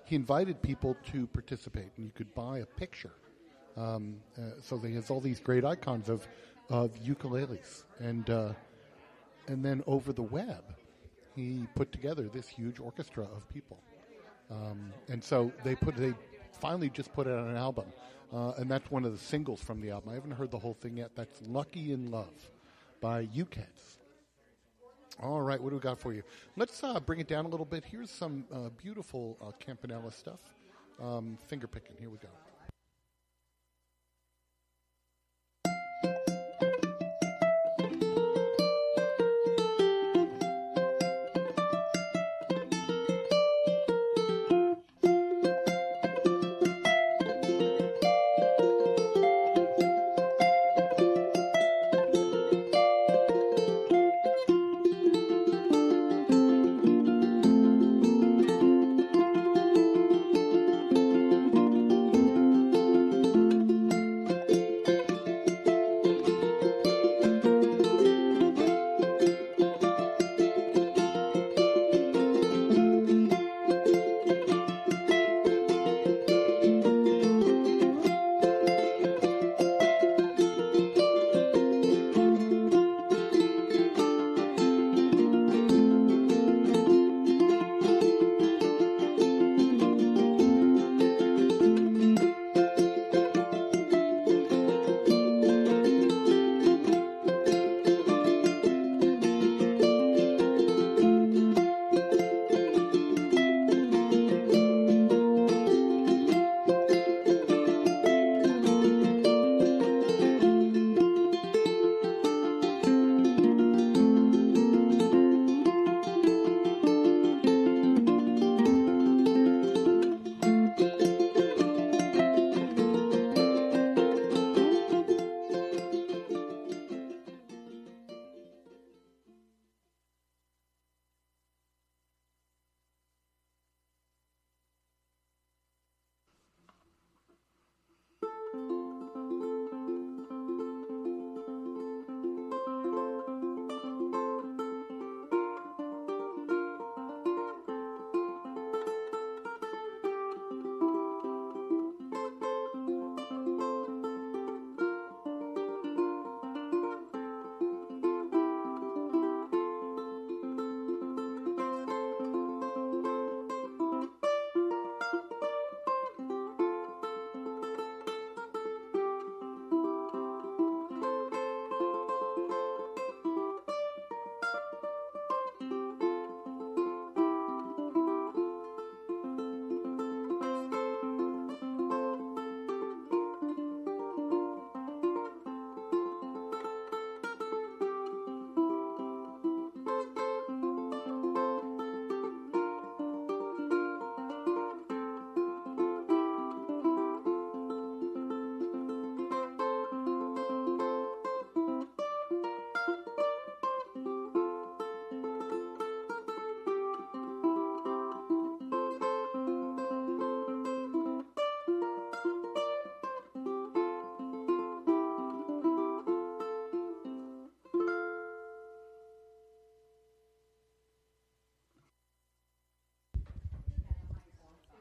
[0.03, 3.11] he invited people to participate, and you could buy a picture.
[3.78, 6.28] Um, uh, so he has all these great icons of
[6.72, 8.53] of ukuleles, and uh,
[9.47, 10.63] and then over the web,
[11.36, 13.78] he put together this huge orchestra of people.
[14.49, 16.15] Um, and so they put they
[16.59, 17.86] finally just put it on an album,
[18.34, 20.09] uh, and that's one of the singles from the album.
[20.09, 21.11] I haven't heard the whole thing yet.
[21.15, 22.49] That's "Lucky in Love"
[22.99, 23.97] by Ukeheads.
[25.21, 26.23] All right, what do we got for you?
[26.55, 27.84] Let's uh, bring it down a little bit.
[27.86, 30.39] Here's some uh, beautiful uh, Campanella stuff.
[31.01, 31.95] Um, finger picking.
[31.99, 32.29] Here we go.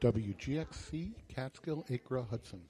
[0.01, 2.61] WGXC, Catskill, Acra, Hudson.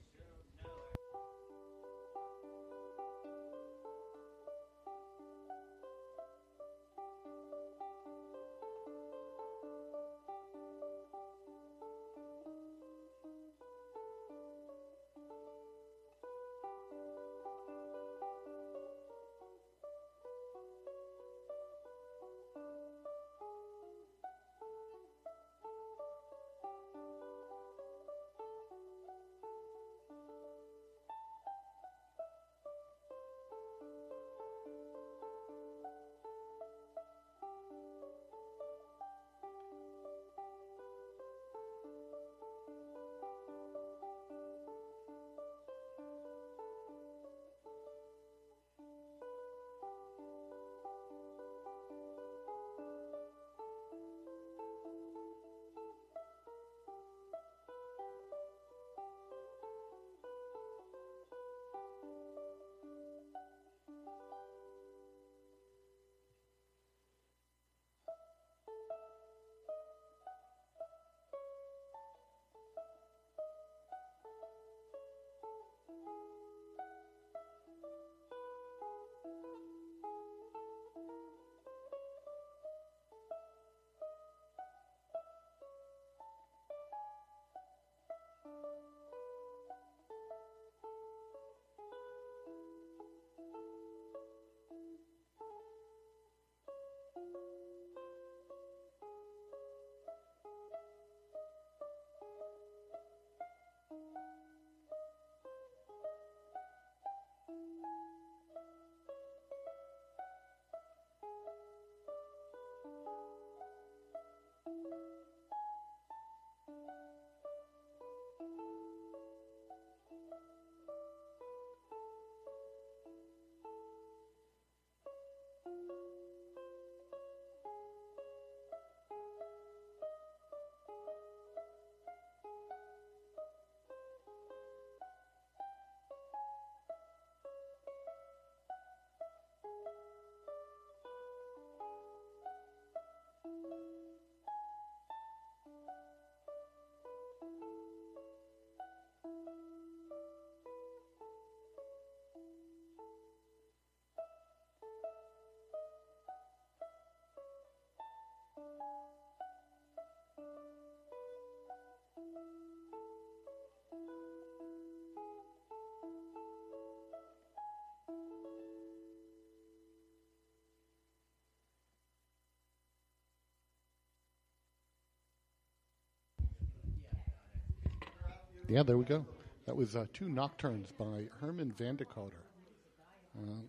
[178.71, 179.25] Yeah, there we go.
[179.65, 182.05] That was uh, two nocturnes by Herman van de.
[182.05, 182.29] Uh,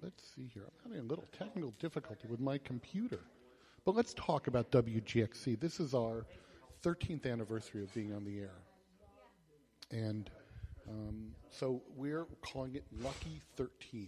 [0.01, 0.62] let's see here.
[0.62, 3.19] I'm having a little technical difficulty with my computer.
[3.85, 5.59] But let's talk about WGXC.
[5.59, 6.24] This is our
[6.85, 8.55] 13th anniversary of being on the air.
[9.91, 10.31] And
[10.89, 14.07] um, so we're calling it Lucky 13.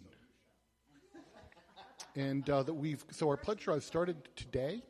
[2.14, 4.80] And uh, that we've so our pledge drive started today,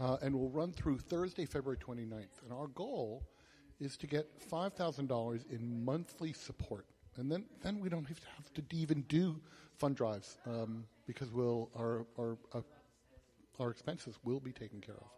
[0.00, 2.44] uh, and will run through Thursday, February 29th.
[2.44, 3.24] And our goal
[3.80, 6.86] is to get five thousand dollars in monthly support,
[7.16, 9.40] and then then we don't have to have to even do
[9.76, 12.60] fund drives um, because we'll our our uh,
[13.60, 15.10] our expenses will be taken care of.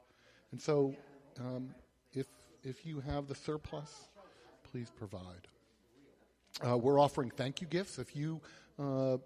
[0.53, 0.95] And so,
[1.41, 1.75] um,
[2.13, 2.27] if
[2.63, 4.09] if you have the surplus,
[4.71, 5.49] please provide.
[6.67, 7.99] Uh, we're offering thank you gifts.
[7.99, 8.41] If you
[8.79, 9.19] uh, uh,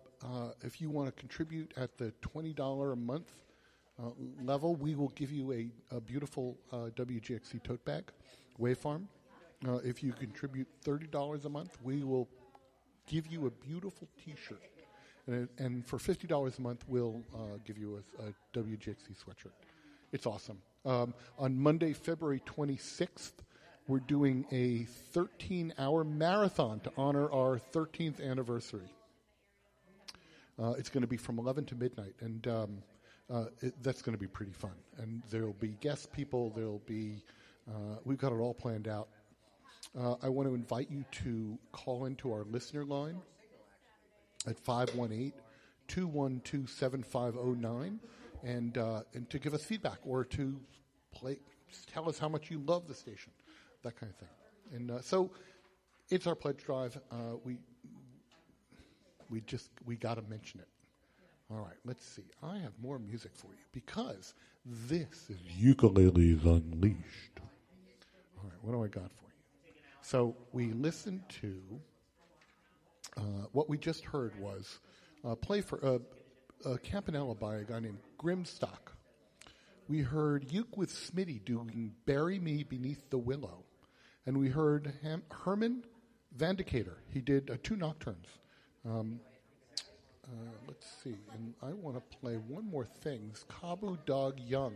[0.62, 3.30] if you want to contribute at the twenty dollar a month
[4.02, 4.10] uh,
[4.42, 8.04] level, we will give you a, a beautiful uh, WGXC tote bag,
[8.60, 9.04] Wavefarm.
[9.66, 12.28] Uh, if you contribute thirty dollars a month, we will
[13.06, 14.62] give you a beautiful T-shirt,
[15.26, 18.62] and, and for fifty dollars a month, we'll uh, give you a, a
[19.14, 19.52] sweatshirt.
[20.12, 20.58] It's awesome.
[20.84, 23.42] Um, on Monday, February twenty sixth,
[23.88, 28.92] we're doing a 13 hour marathon to honor our 13th anniversary.
[30.62, 32.78] Uh, it's going to be from 11 to midnight, and um,
[33.30, 34.74] uh, it, that's going to be pretty fun.
[34.98, 37.22] And there'll be guest people, there'll be,
[37.68, 39.08] uh, we've got it all planned out.
[39.98, 43.20] Uh, I want to invite you to call into our listener line
[44.46, 45.32] at 518
[45.88, 47.98] 212 7509
[48.44, 50.60] and uh, and to give us feedback or to
[51.12, 51.38] play,
[51.92, 53.32] tell us how much you love the station
[53.82, 54.28] that kind of thing.
[54.74, 55.30] And uh, so
[56.10, 56.98] it's our pledge drive.
[57.10, 57.56] Uh, we
[59.30, 60.68] we just we got to mention it.
[61.50, 62.24] All right, let's see.
[62.42, 64.34] I have more music for you because
[64.66, 67.40] this is Ukuleles Unleashed.
[68.36, 69.27] All right, what do I got for you?
[70.10, 71.60] So we listened to
[73.18, 73.20] uh,
[73.52, 74.78] what we just heard was
[75.22, 75.98] a play for uh,
[76.64, 78.94] a campanella by a guy named Grimstock.
[79.86, 83.64] We heard Uke with Smitty doing "Bury Me Beneath the Willow,"
[84.24, 85.84] and we heard Ham- Herman
[86.34, 86.96] Vandecauter.
[87.12, 88.28] He did uh, two nocturnes.
[88.86, 89.20] Um,
[90.24, 90.30] uh,
[90.66, 93.28] let's see, and I want to play one more thing.
[93.30, 94.72] It's Kabu Dog Young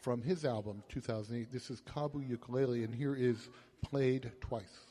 [0.00, 1.50] from his album 2008.
[1.52, 3.48] This is Kabu Ukulele, and here is
[3.82, 4.85] Played Twice.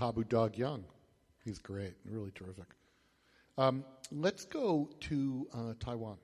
[0.00, 0.82] Kabu Dog Young.
[1.44, 2.64] He's great, really terrific.
[3.58, 6.16] Um, let's go to uh, Taiwan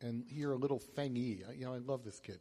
[0.00, 1.42] and hear a little Feng Yi.
[1.46, 2.40] I- You know, I love this kid.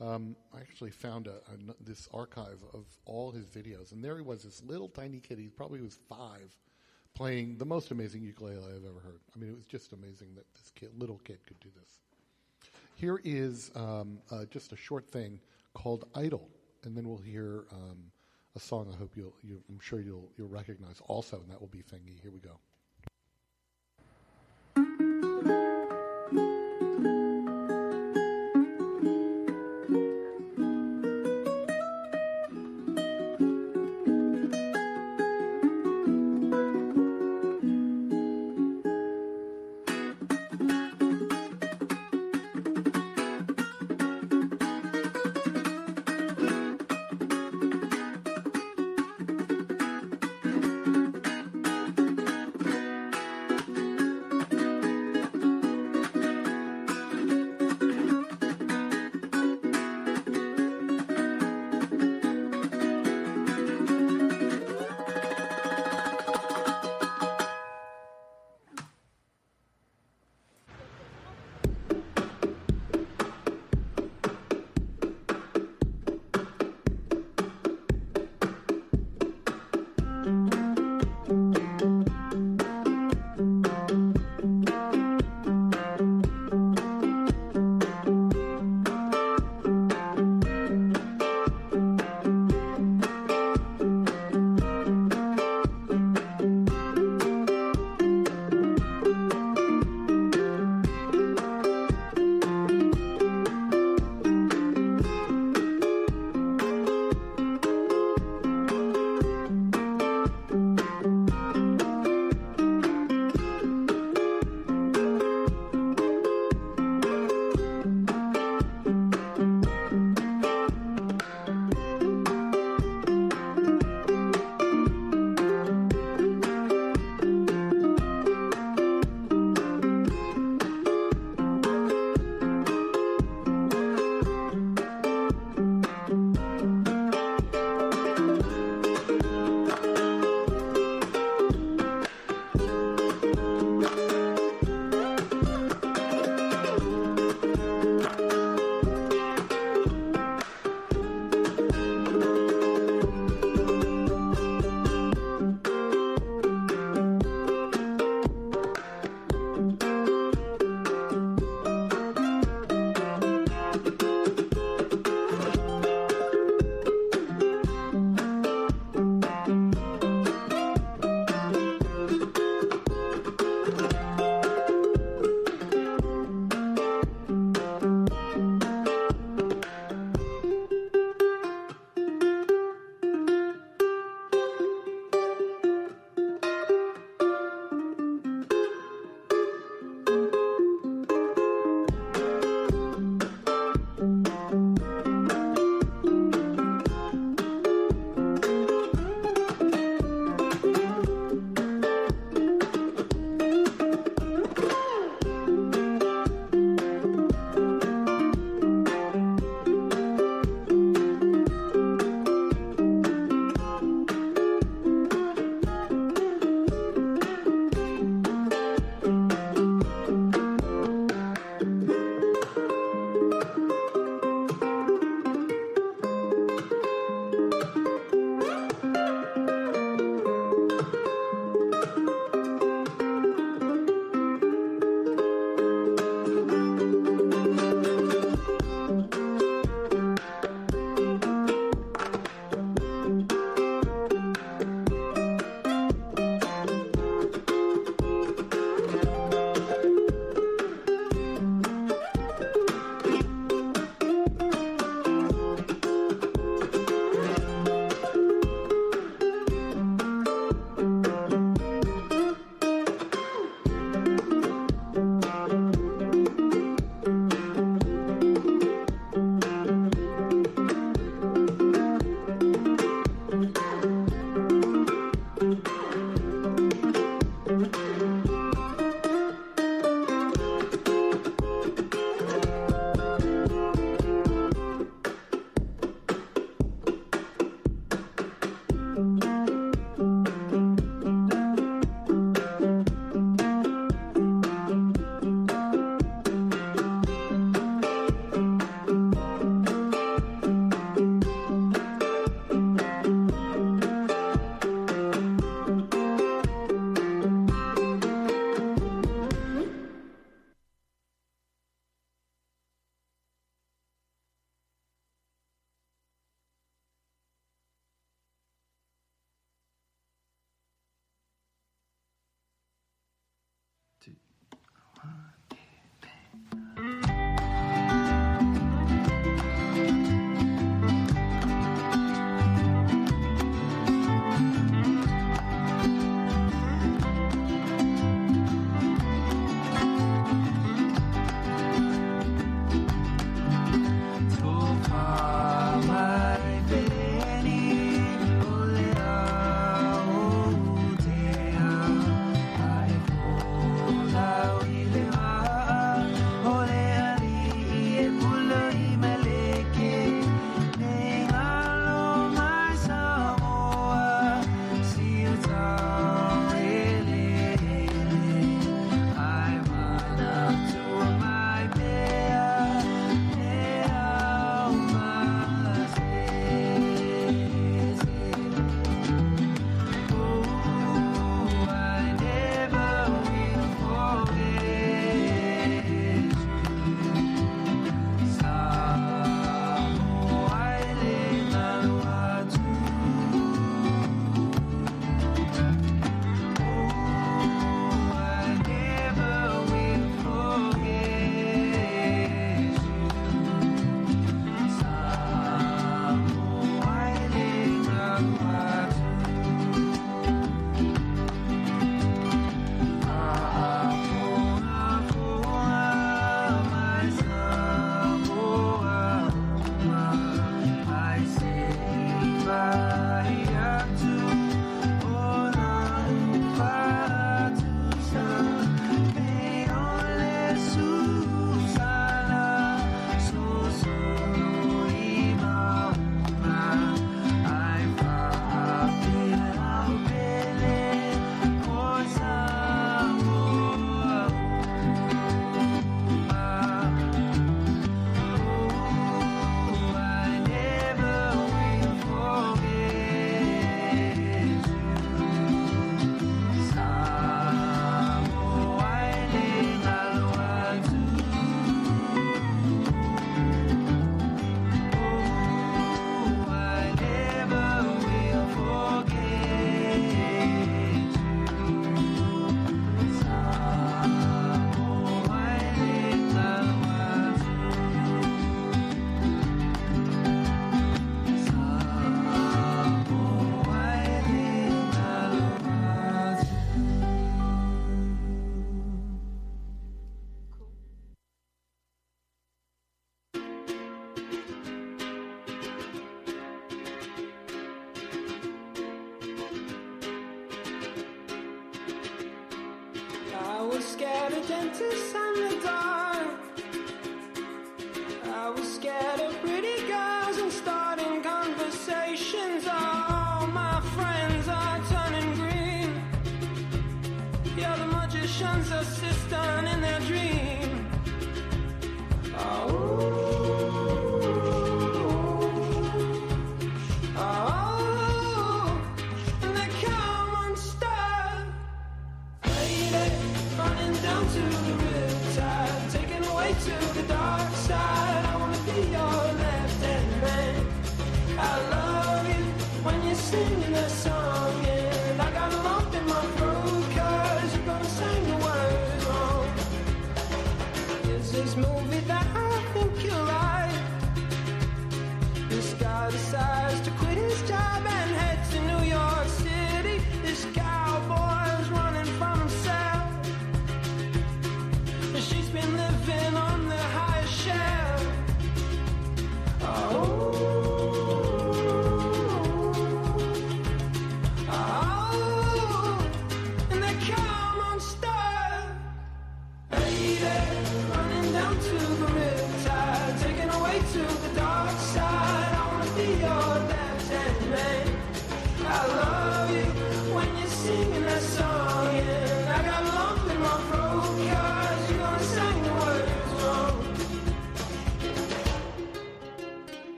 [0.00, 4.22] Um, I actually found a, a- this archive of all his videos, and there he
[4.22, 5.38] was, this little tiny kid.
[5.38, 6.56] He probably was five,
[7.14, 9.20] playing the most amazing ukulele I've ever heard.
[9.34, 12.70] I mean, it was just amazing that this kid, little kid could do this.
[12.94, 15.40] Here is um, uh, just a short thing
[15.74, 16.48] called "Idol,"
[16.84, 17.98] and then we'll hear um,
[18.56, 18.88] a song.
[18.92, 22.20] I hope you'll, you, I'm sure you'll, you'll recognize also, and that will be Thingy.
[22.22, 22.58] Here we go.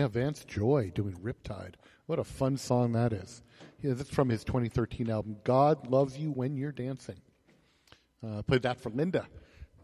[0.00, 1.74] Yeah, Vance Joy doing Riptide.
[2.06, 3.42] What a fun song that is.
[3.82, 7.20] Yeah, is from his 2013 album, God Loves You When You're Dancing.
[8.26, 9.26] Uh, played that for Linda.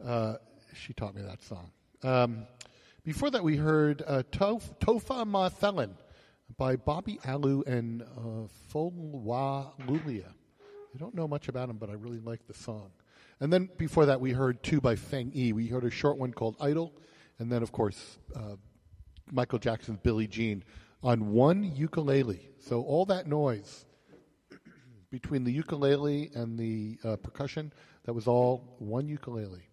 [0.02, 0.36] Uh,
[0.72, 1.70] she taught me that song.
[2.02, 2.46] Um,
[3.04, 5.50] before that, we heard uh, Tof- Tofa Ma
[6.56, 10.32] by Bobby Alu and uh, Folwa Lulia.
[10.94, 12.90] I don't know much about him, but I really like the song.
[13.38, 15.52] And then before that, we heard two by Feng Yi.
[15.52, 16.94] We heard a short one called Idol,
[17.38, 18.56] and then, of course, uh,
[19.30, 20.64] Michael Jackson's Billie Jean
[21.02, 22.48] on one ukulele.
[22.58, 23.84] So all that noise
[25.10, 27.72] between the ukulele and the uh, percussion,
[28.04, 29.68] that was all one ukulele.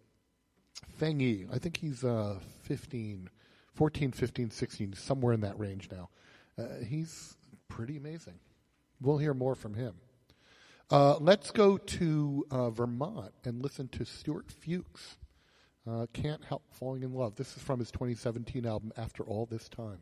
[0.97, 3.29] Feng Yi, I think he's uh, 15,
[3.73, 6.09] 14, 15, 16, somewhere in that range now.
[6.57, 7.35] Uh, he's
[7.67, 8.39] pretty amazing.
[9.01, 9.95] We'll hear more from him.
[10.91, 15.17] Uh, let's go to uh, Vermont and listen to Stuart Fuchs.
[15.85, 17.35] Uh, Can't Help Falling in Love.
[17.35, 19.99] This is from his 2017 album, After All This Time.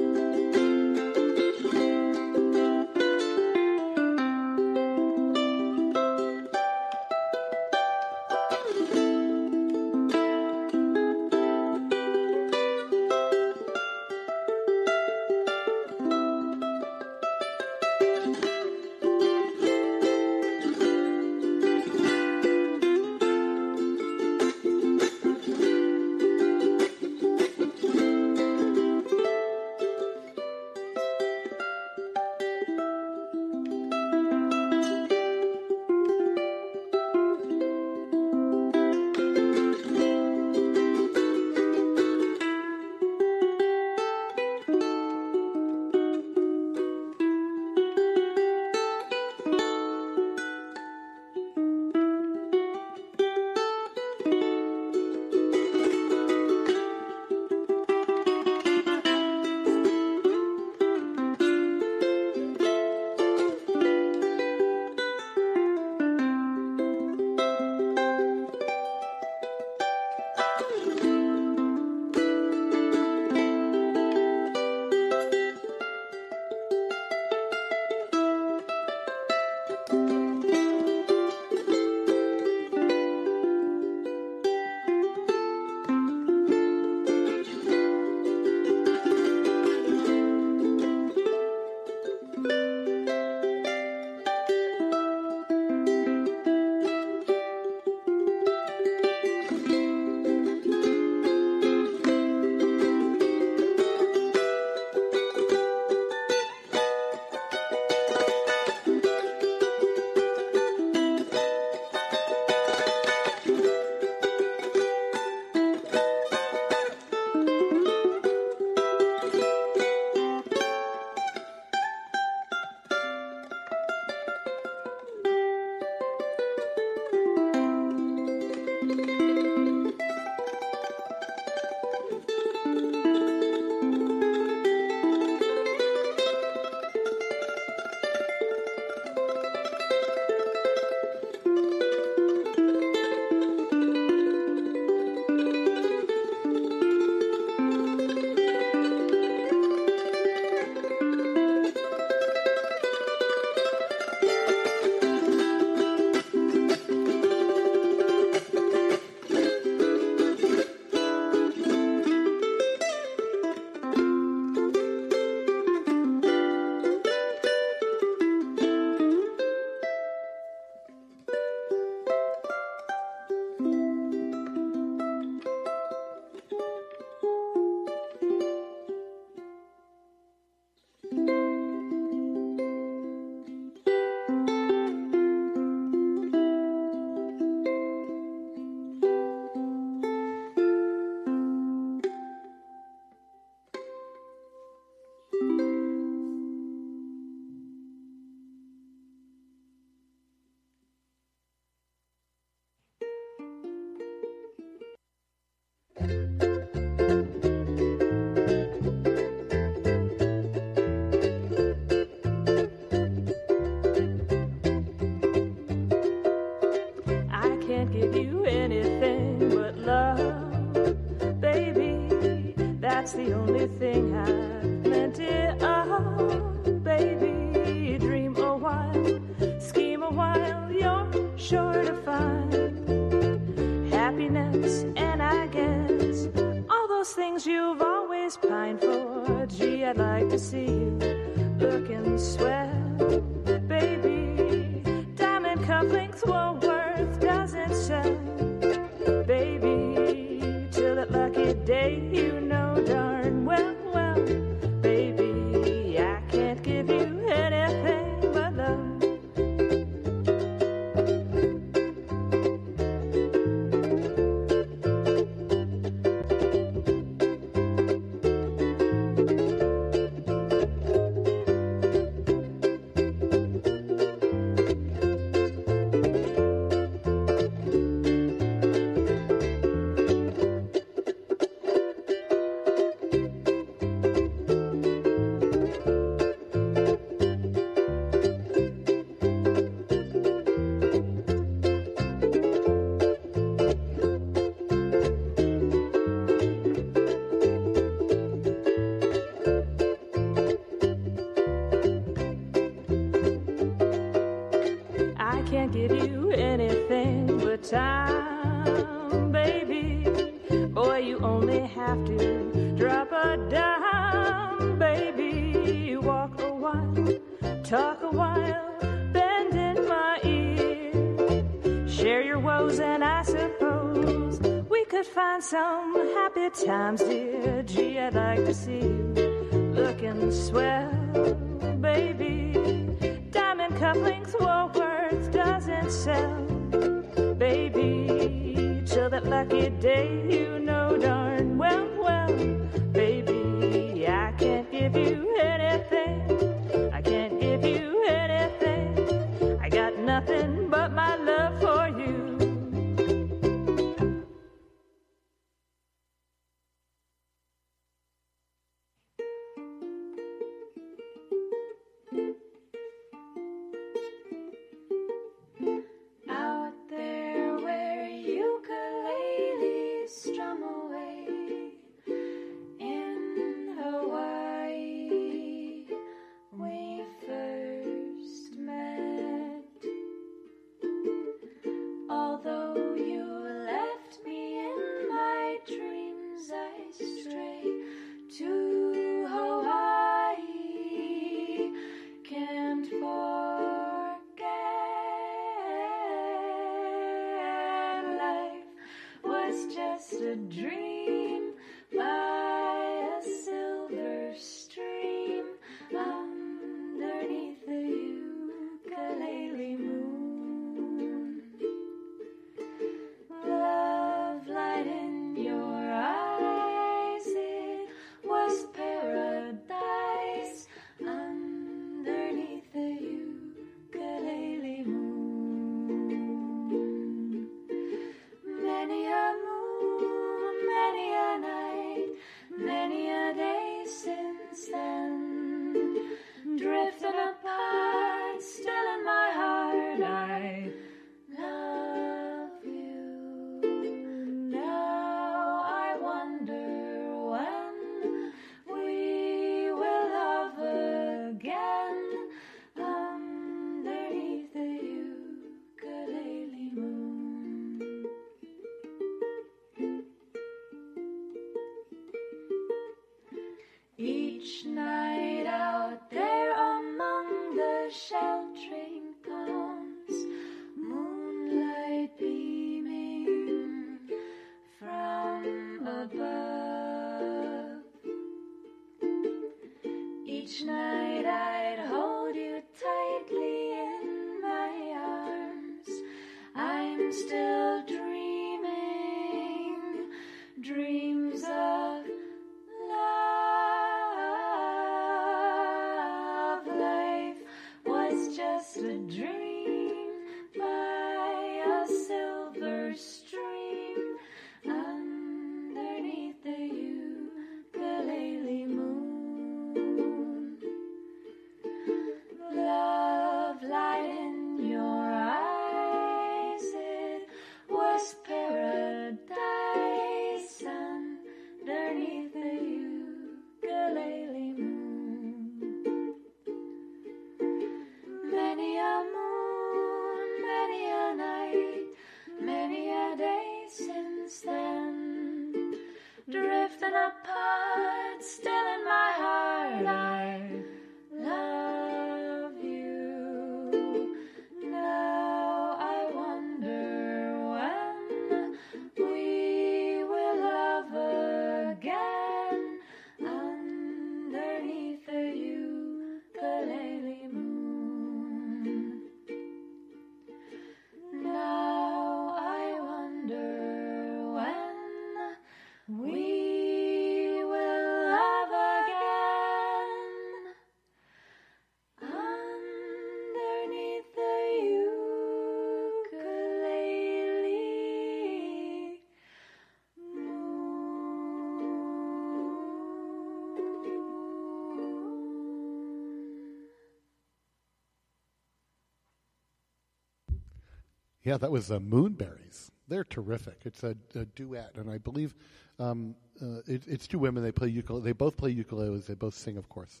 [591.28, 592.70] Yeah, that was uh, Moonberries.
[592.88, 593.58] They're terrific.
[593.66, 595.34] It's a, a duet, and I believe
[595.78, 597.42] um, uh, it, it's two women.
[597.42, 598.02] They play ukulele.
[598.02, 599.04] They both play ukuleles.
[599.04, 600.00] They both sing, of course,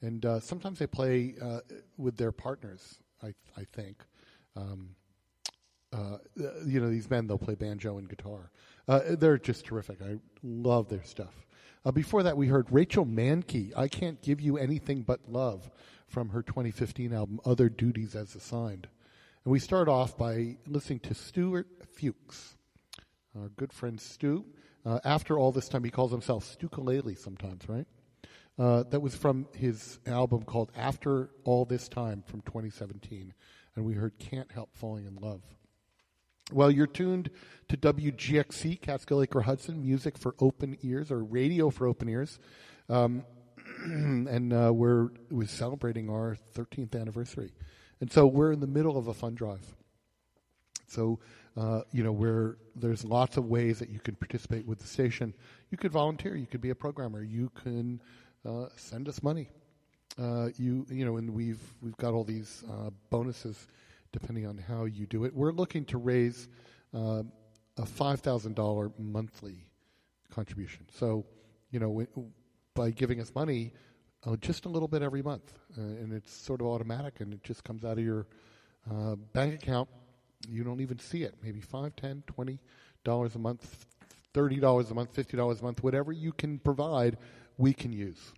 [0.00, 1.60] and uh, sometimes they play uh,
[1.98, 2.98] with their partners.
[3.22, 4.02] I I think.
[4.56, 4.94] Um,
[5.92, 6.16] uh,
[6.64, 8.50] you know, these men, they'll play banjo and guitar.
[8.88, 10.00] Uh, they're just terrific.
[10.00, 11.44] I love their stuff.
[11.92, 15.70] Before that, we heard Rachel Manke, I Can't Give You Anything But Love,
[16.06, 18.88] from her 2015 album, Other Duties as Assigned.
[19.44, 21.66] And we start off by listening to Stuart
[21.96, 22.54] Fuchs,
[23.36, 24.44] our good friend Stu.
[24.86, 27.86] Uh, after all this time, he calls himself Stu Stukulele sometimes, right?
[28.56, 33.34] Uh, that was from his album called After All This Time from 2017.
[33.74, 35.42] And we heard Can't Help Falling in Love.
[36.52, 37.30] Well, you're tuned
[37.66, 42.38] to WGXC, Catskill Acra Hudson, music for open ears or radio for open ears.
[42.88, 43.24] Um,
[43.82, 47.50] and uh, we're, we're celebrating our 13th anniversary.
[48.02, 49.64] And so we're in the middle of a fund drive.
[50.88, 51.20] So,
[51.56, 55.32] uh, you know, where there's lots of ways that you can participate with the station.
[55.70, 56.34] You could volunteer.
[56.34, 57.22] You could be a programmer.
[57.22, 58.02] You can
[58.44, 59.50] uh, send us money.
[60.20, 63.68] Uh, you, you know, and we've we've got all these uh, bonuses
[64.10, 65.32] depending on how you do it.
[65.32, 66.48] We're looking to raise
[66.92, 67.22] uh,
[67.78, 69.64] a five thousand dollar monthly
[70.28, 70.86] contribution.
[70.92, 71.24] So,
[71.70, 72.30] you know, w-
[72.74, 73.72] by giving us money,
[74.26, 77.42] uh, just a little bit every month, uh, and it's sort of automatic, and it
[77.42, 78.26] just comes out of your
[78.90, 79.88] uh, bank account.
[80.48, 81.34] You don't even see it.
[81.42, 82.60] Maybe five, ten, twenty
[83.04, 83.86] dollars a month,
[84.32, 87.16] thirty dollars a month, fifty dollars a month, whatever you can provide,
[87.58, 88.32] we can use.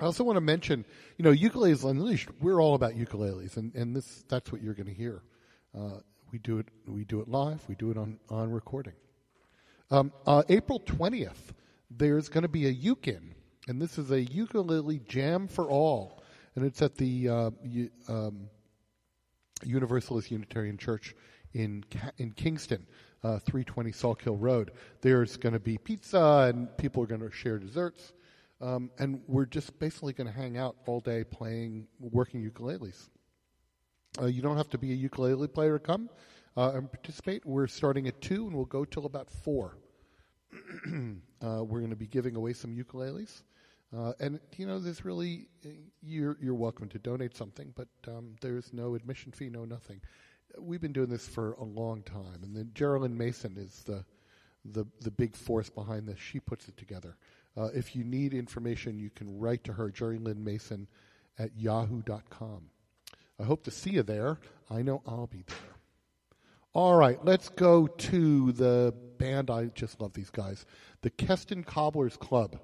[0.00, 0.84] I also want to mention,
[1.18, 2.30] you know, ukuleles unleashed.
[2.40, 5.22] We're all about ukuleles, and, and this that's what you're going to hear.
[5.76, 6.00] Uh,
[6.32, 6.66] we do it.
[6.86, 7.62] We do it live.
[7.68, 8.94] We do it on on recording.
[9.90, 11.52] Um, uh, April twentieth,
[11.90, 13.34] there's going to be a ukin,
[13.68, 16.22] and this is a ukulele jam for all,
[16.54, 18.48] and it's at the uh, U, um,
[19.64, 21.14] Universalist Unitarian Church
[21.54, 22.86] in Ca- in Kingston,
[23.22, 24.72] uh, 320 Sawkill Road.
[25.00, 28.12] There's going to be pizza, and people are going to share desserts.
[28.60, 33.08] Um, and we're just basically going to hang out all day playing, working ukuleles.
[34.20, 36.08] Uh, you don't have to be a ukulele player to come
[36.56, 37.44] uh, and participate.
[37.44, 39.76] We're starting at 2 and we'll go till about 4.
[41.42, 43.42] uh, we're going to be giving away some ukuleles.
[43.96, 45.48] Uh, and, you know, there's really,
[46.02, 50.00] you're, you're welcome to donate something, but um, there's no admission fee, no nothing.
[50.58, 52.40] We've been doing this for a long time.
[52.42, 54.04] And then Geraldine Mason is the,
[54.64, 56.18] the, the big force behind this.
[56.18, 57.16] She puts it together.
[57.56, 60.88] Uh, if you need information, you can write to her, Lynn Mason,
[61.38, 62.70] at yahoo.com.
[63.38, 64.38] I hope to see you there.
[64.70, 65.56] I know I'll be there.
[66.74, 69.50] All right, let's go to the band.
[69.50, 70.64] I just love these guys.
[71.02, 72.58] The Keston Cobblers Club.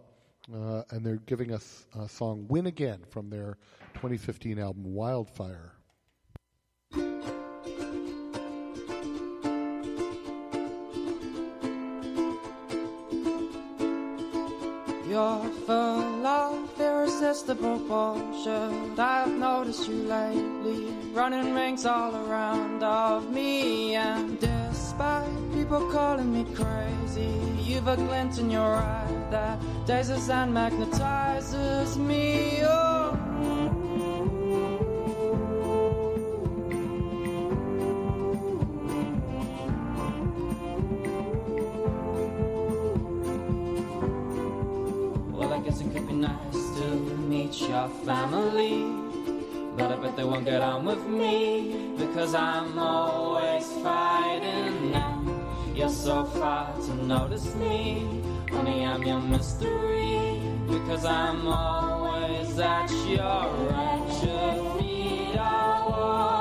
[0.53, 3.59] Uh, and they're giving us a song Win Again from their
[3.95, 5.73] 2015 album Wildfire.
[15.69, 18.99] Full of irresistible bullshit.
[18.99, 23.97] I've noticed you lately, running rings all around of me.
[23.97, 30.53] And despite people calling me crazy, you've a glint in your eye that dazes and
[30.55, 32.61] magnetizes me.
[32.63, 33.17] Oh.
[45.33, 46.87] Well, I guess it could be nice to
[47.29, 48.85] meet your family.
[49.77, 55.47] But I bet they won't get on with me because I'm always fighting them.
[55.73, 58.05] You're so far to notice me,
[58.51, 58.85] honey.
[58.85, 64.89] I'm your mystery because I'm always at your at feet.
[65.39, 66.38] walking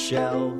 [0.00, 0.54] shelf.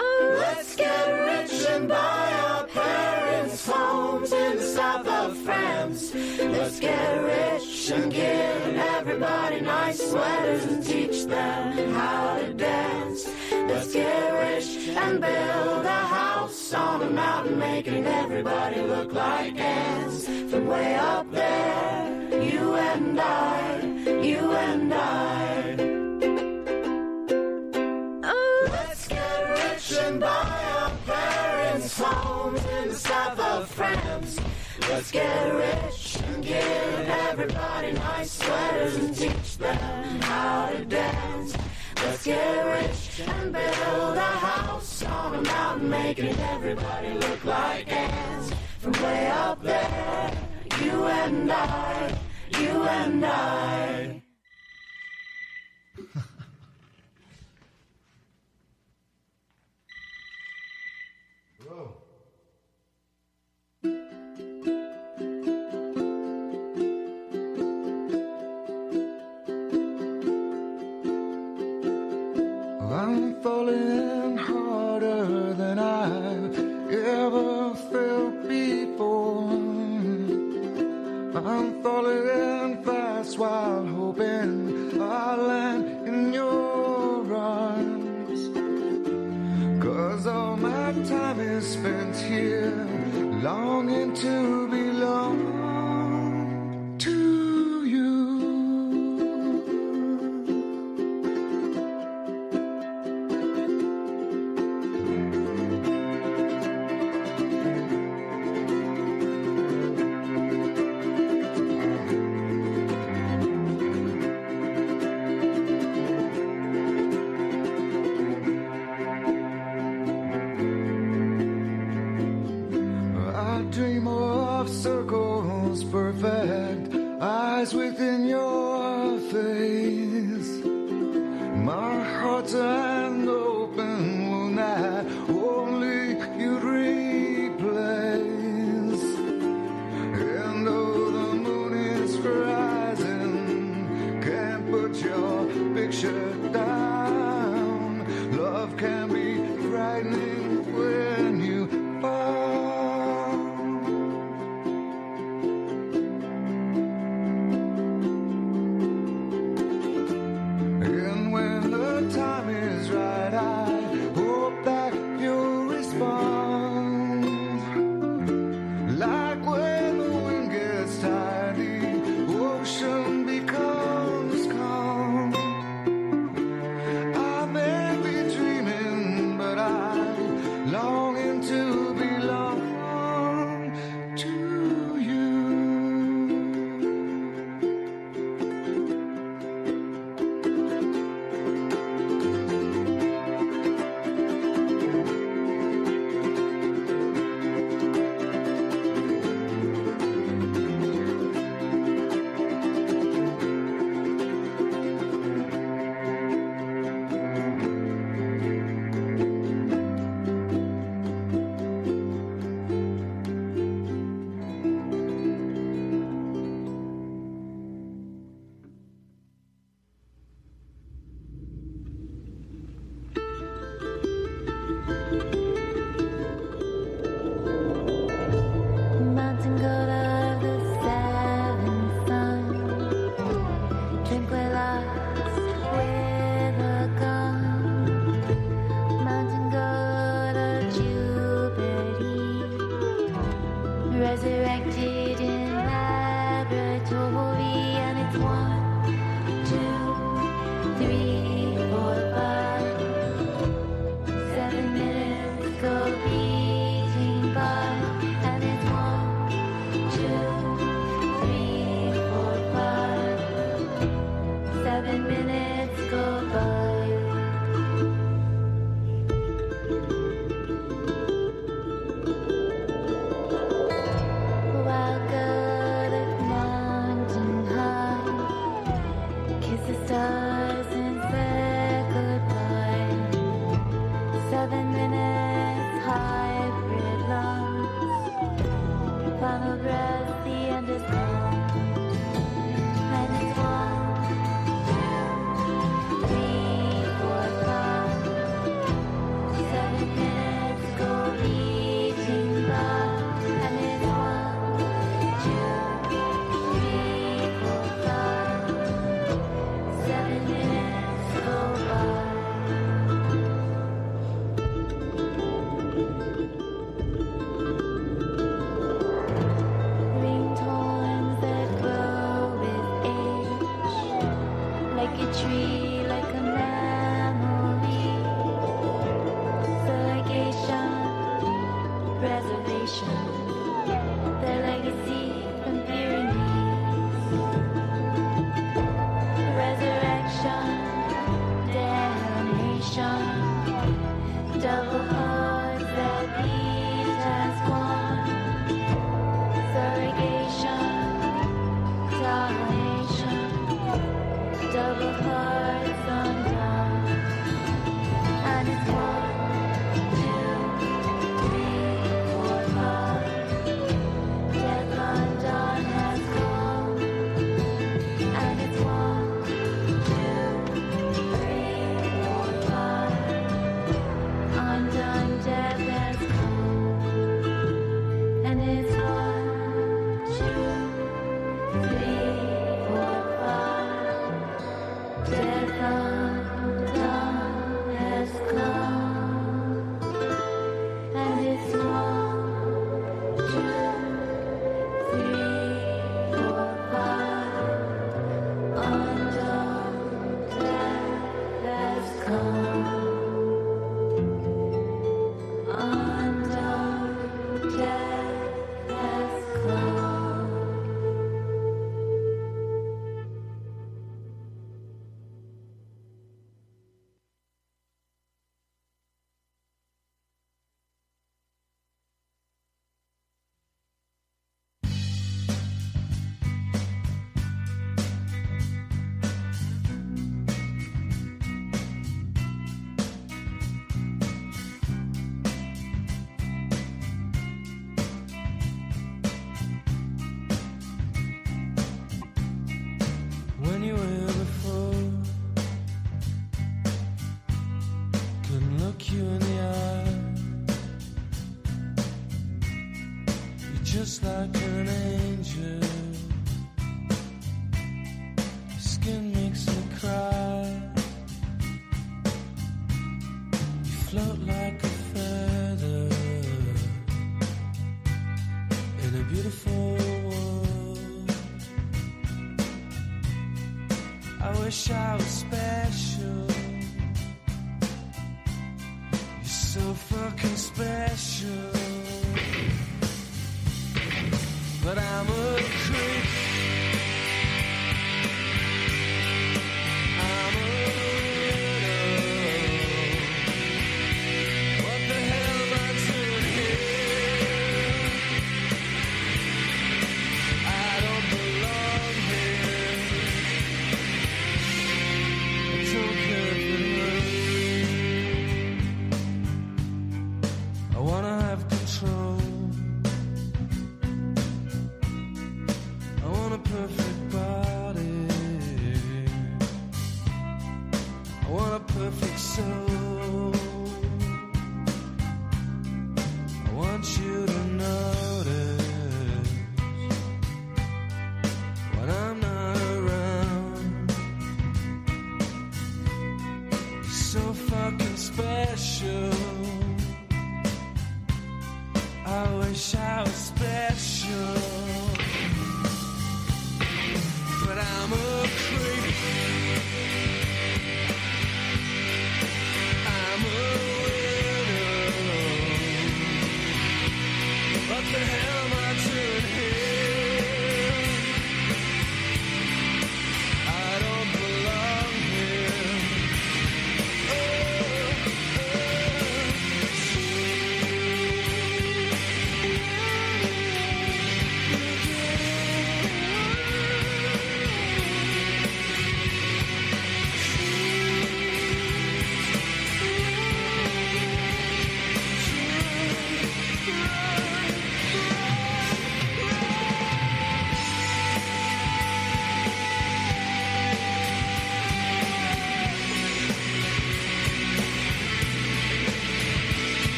[0.00, 6.14] Oh, let's get rich and buy our parents' homes in the south of France.
[6.14, 13.28] Let's get rich and give everybody nice sweaters and teach them how to dance.
[13.52, 20.24] Let's get rich and build a house on a mountain, making everybody look like ants
[20.50, 22.42] from way up there.
[22.42, 23.80] You and I,
[24.22, 25.47] you and I.
[35.10, 41.56] Let's get rich and give everybody nice sweaters and teach them how to dance.
[41.96, 48.52] Let's get rich and build a house on a mountain, making everybody look like ants.
[48.80, 50.30] From way up there,
[50.82, 52.18] you and I,
[52.58, 54.22] you and I.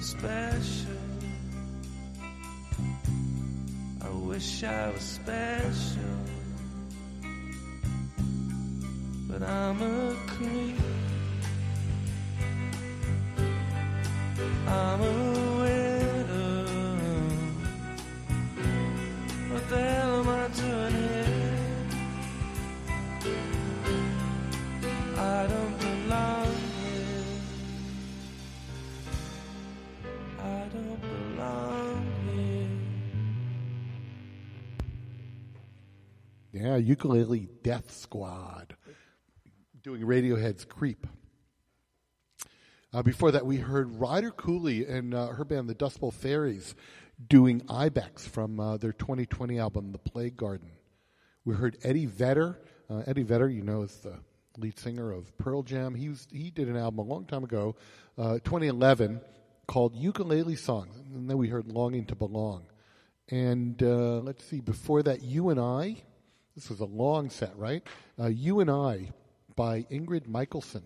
[0.00, 0.85] special.
[36.76, 38.76] Ukulele Death Squad
[39.82, 41.06] doing Radiohead's Creep.
[42.92, 46.74] Uh, before that, we heard Ryder Cooley and uh, her band, the Dust Bowl Faeries,
[47.28, 50.70] doing Ibex from uh, their 2020 album, The Plague Garden.
[51.44, 52.58] We heard Eddie Vedder.
[52.90, 54.18] Uh, Eddie Vedder, you know, is the
[54.58, 55.94] lead singer of Pearl Jam.
[55.94, 57.76] He was he did an album a long time ago,
[58.18, 59.20] uh, 2011,
[59.66, 62.66] called Ukulele Songs, and then we heard Longing to Belong.
[63.28, 66.02] And uh, let's see, before that, You and I.
[66.56, 67.86] This was a long set, right?
[68.18, 69.10] Uh, you and I
[69.56, 70.82] by Ingrid Michaelson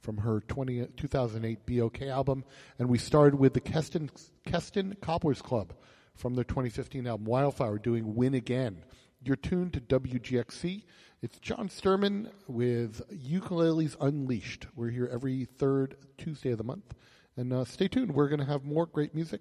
[0.00, 2.44] from her 20, 2008 Be OK album.
[2.78, 4.10] And we started with the Keston,
[4.46, 5.74] Keston Cobblers Club
[6.14, 8.84] from their 2015 album Wildflower doing Win Again.
[9.20, 10.84] You're tuned to WGXC.
[11.20, 14.68] It's John Sturman with Ukuleles Unleashed.
[14.76, 16.94] We're here every third Tuesday of the month.
[17.36, 18.14] And uh, stay tuned.
[18.14, 19.40] We're going to have more great music.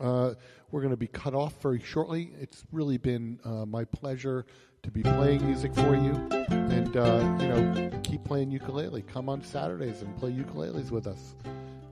[0.00, 0.34] Uh,
[0.70, 2.30] we're going to be cut off very shortly.
[2.40, 4.44] It's really been uh, my pleasure
[4.82, 6.12] to be playing music for you,
[6.48, 9.02] and uh, you know, keep playing ukulele.
[9.02, 11.34] Come on Saturdays and play ukuleles with us.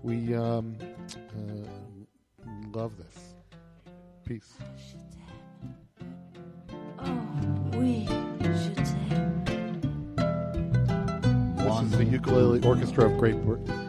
[0.02, 0.76] We um,
[1.16, 1.68] uh,
[2.72, 3.34] love this.
[4.24, 4.54] Peace.
[7.72, 8.06] Oui,
[8.38, 9.42] t'aime.
[11.56, 13.85] This is the ukulele orchestra of Great Britain.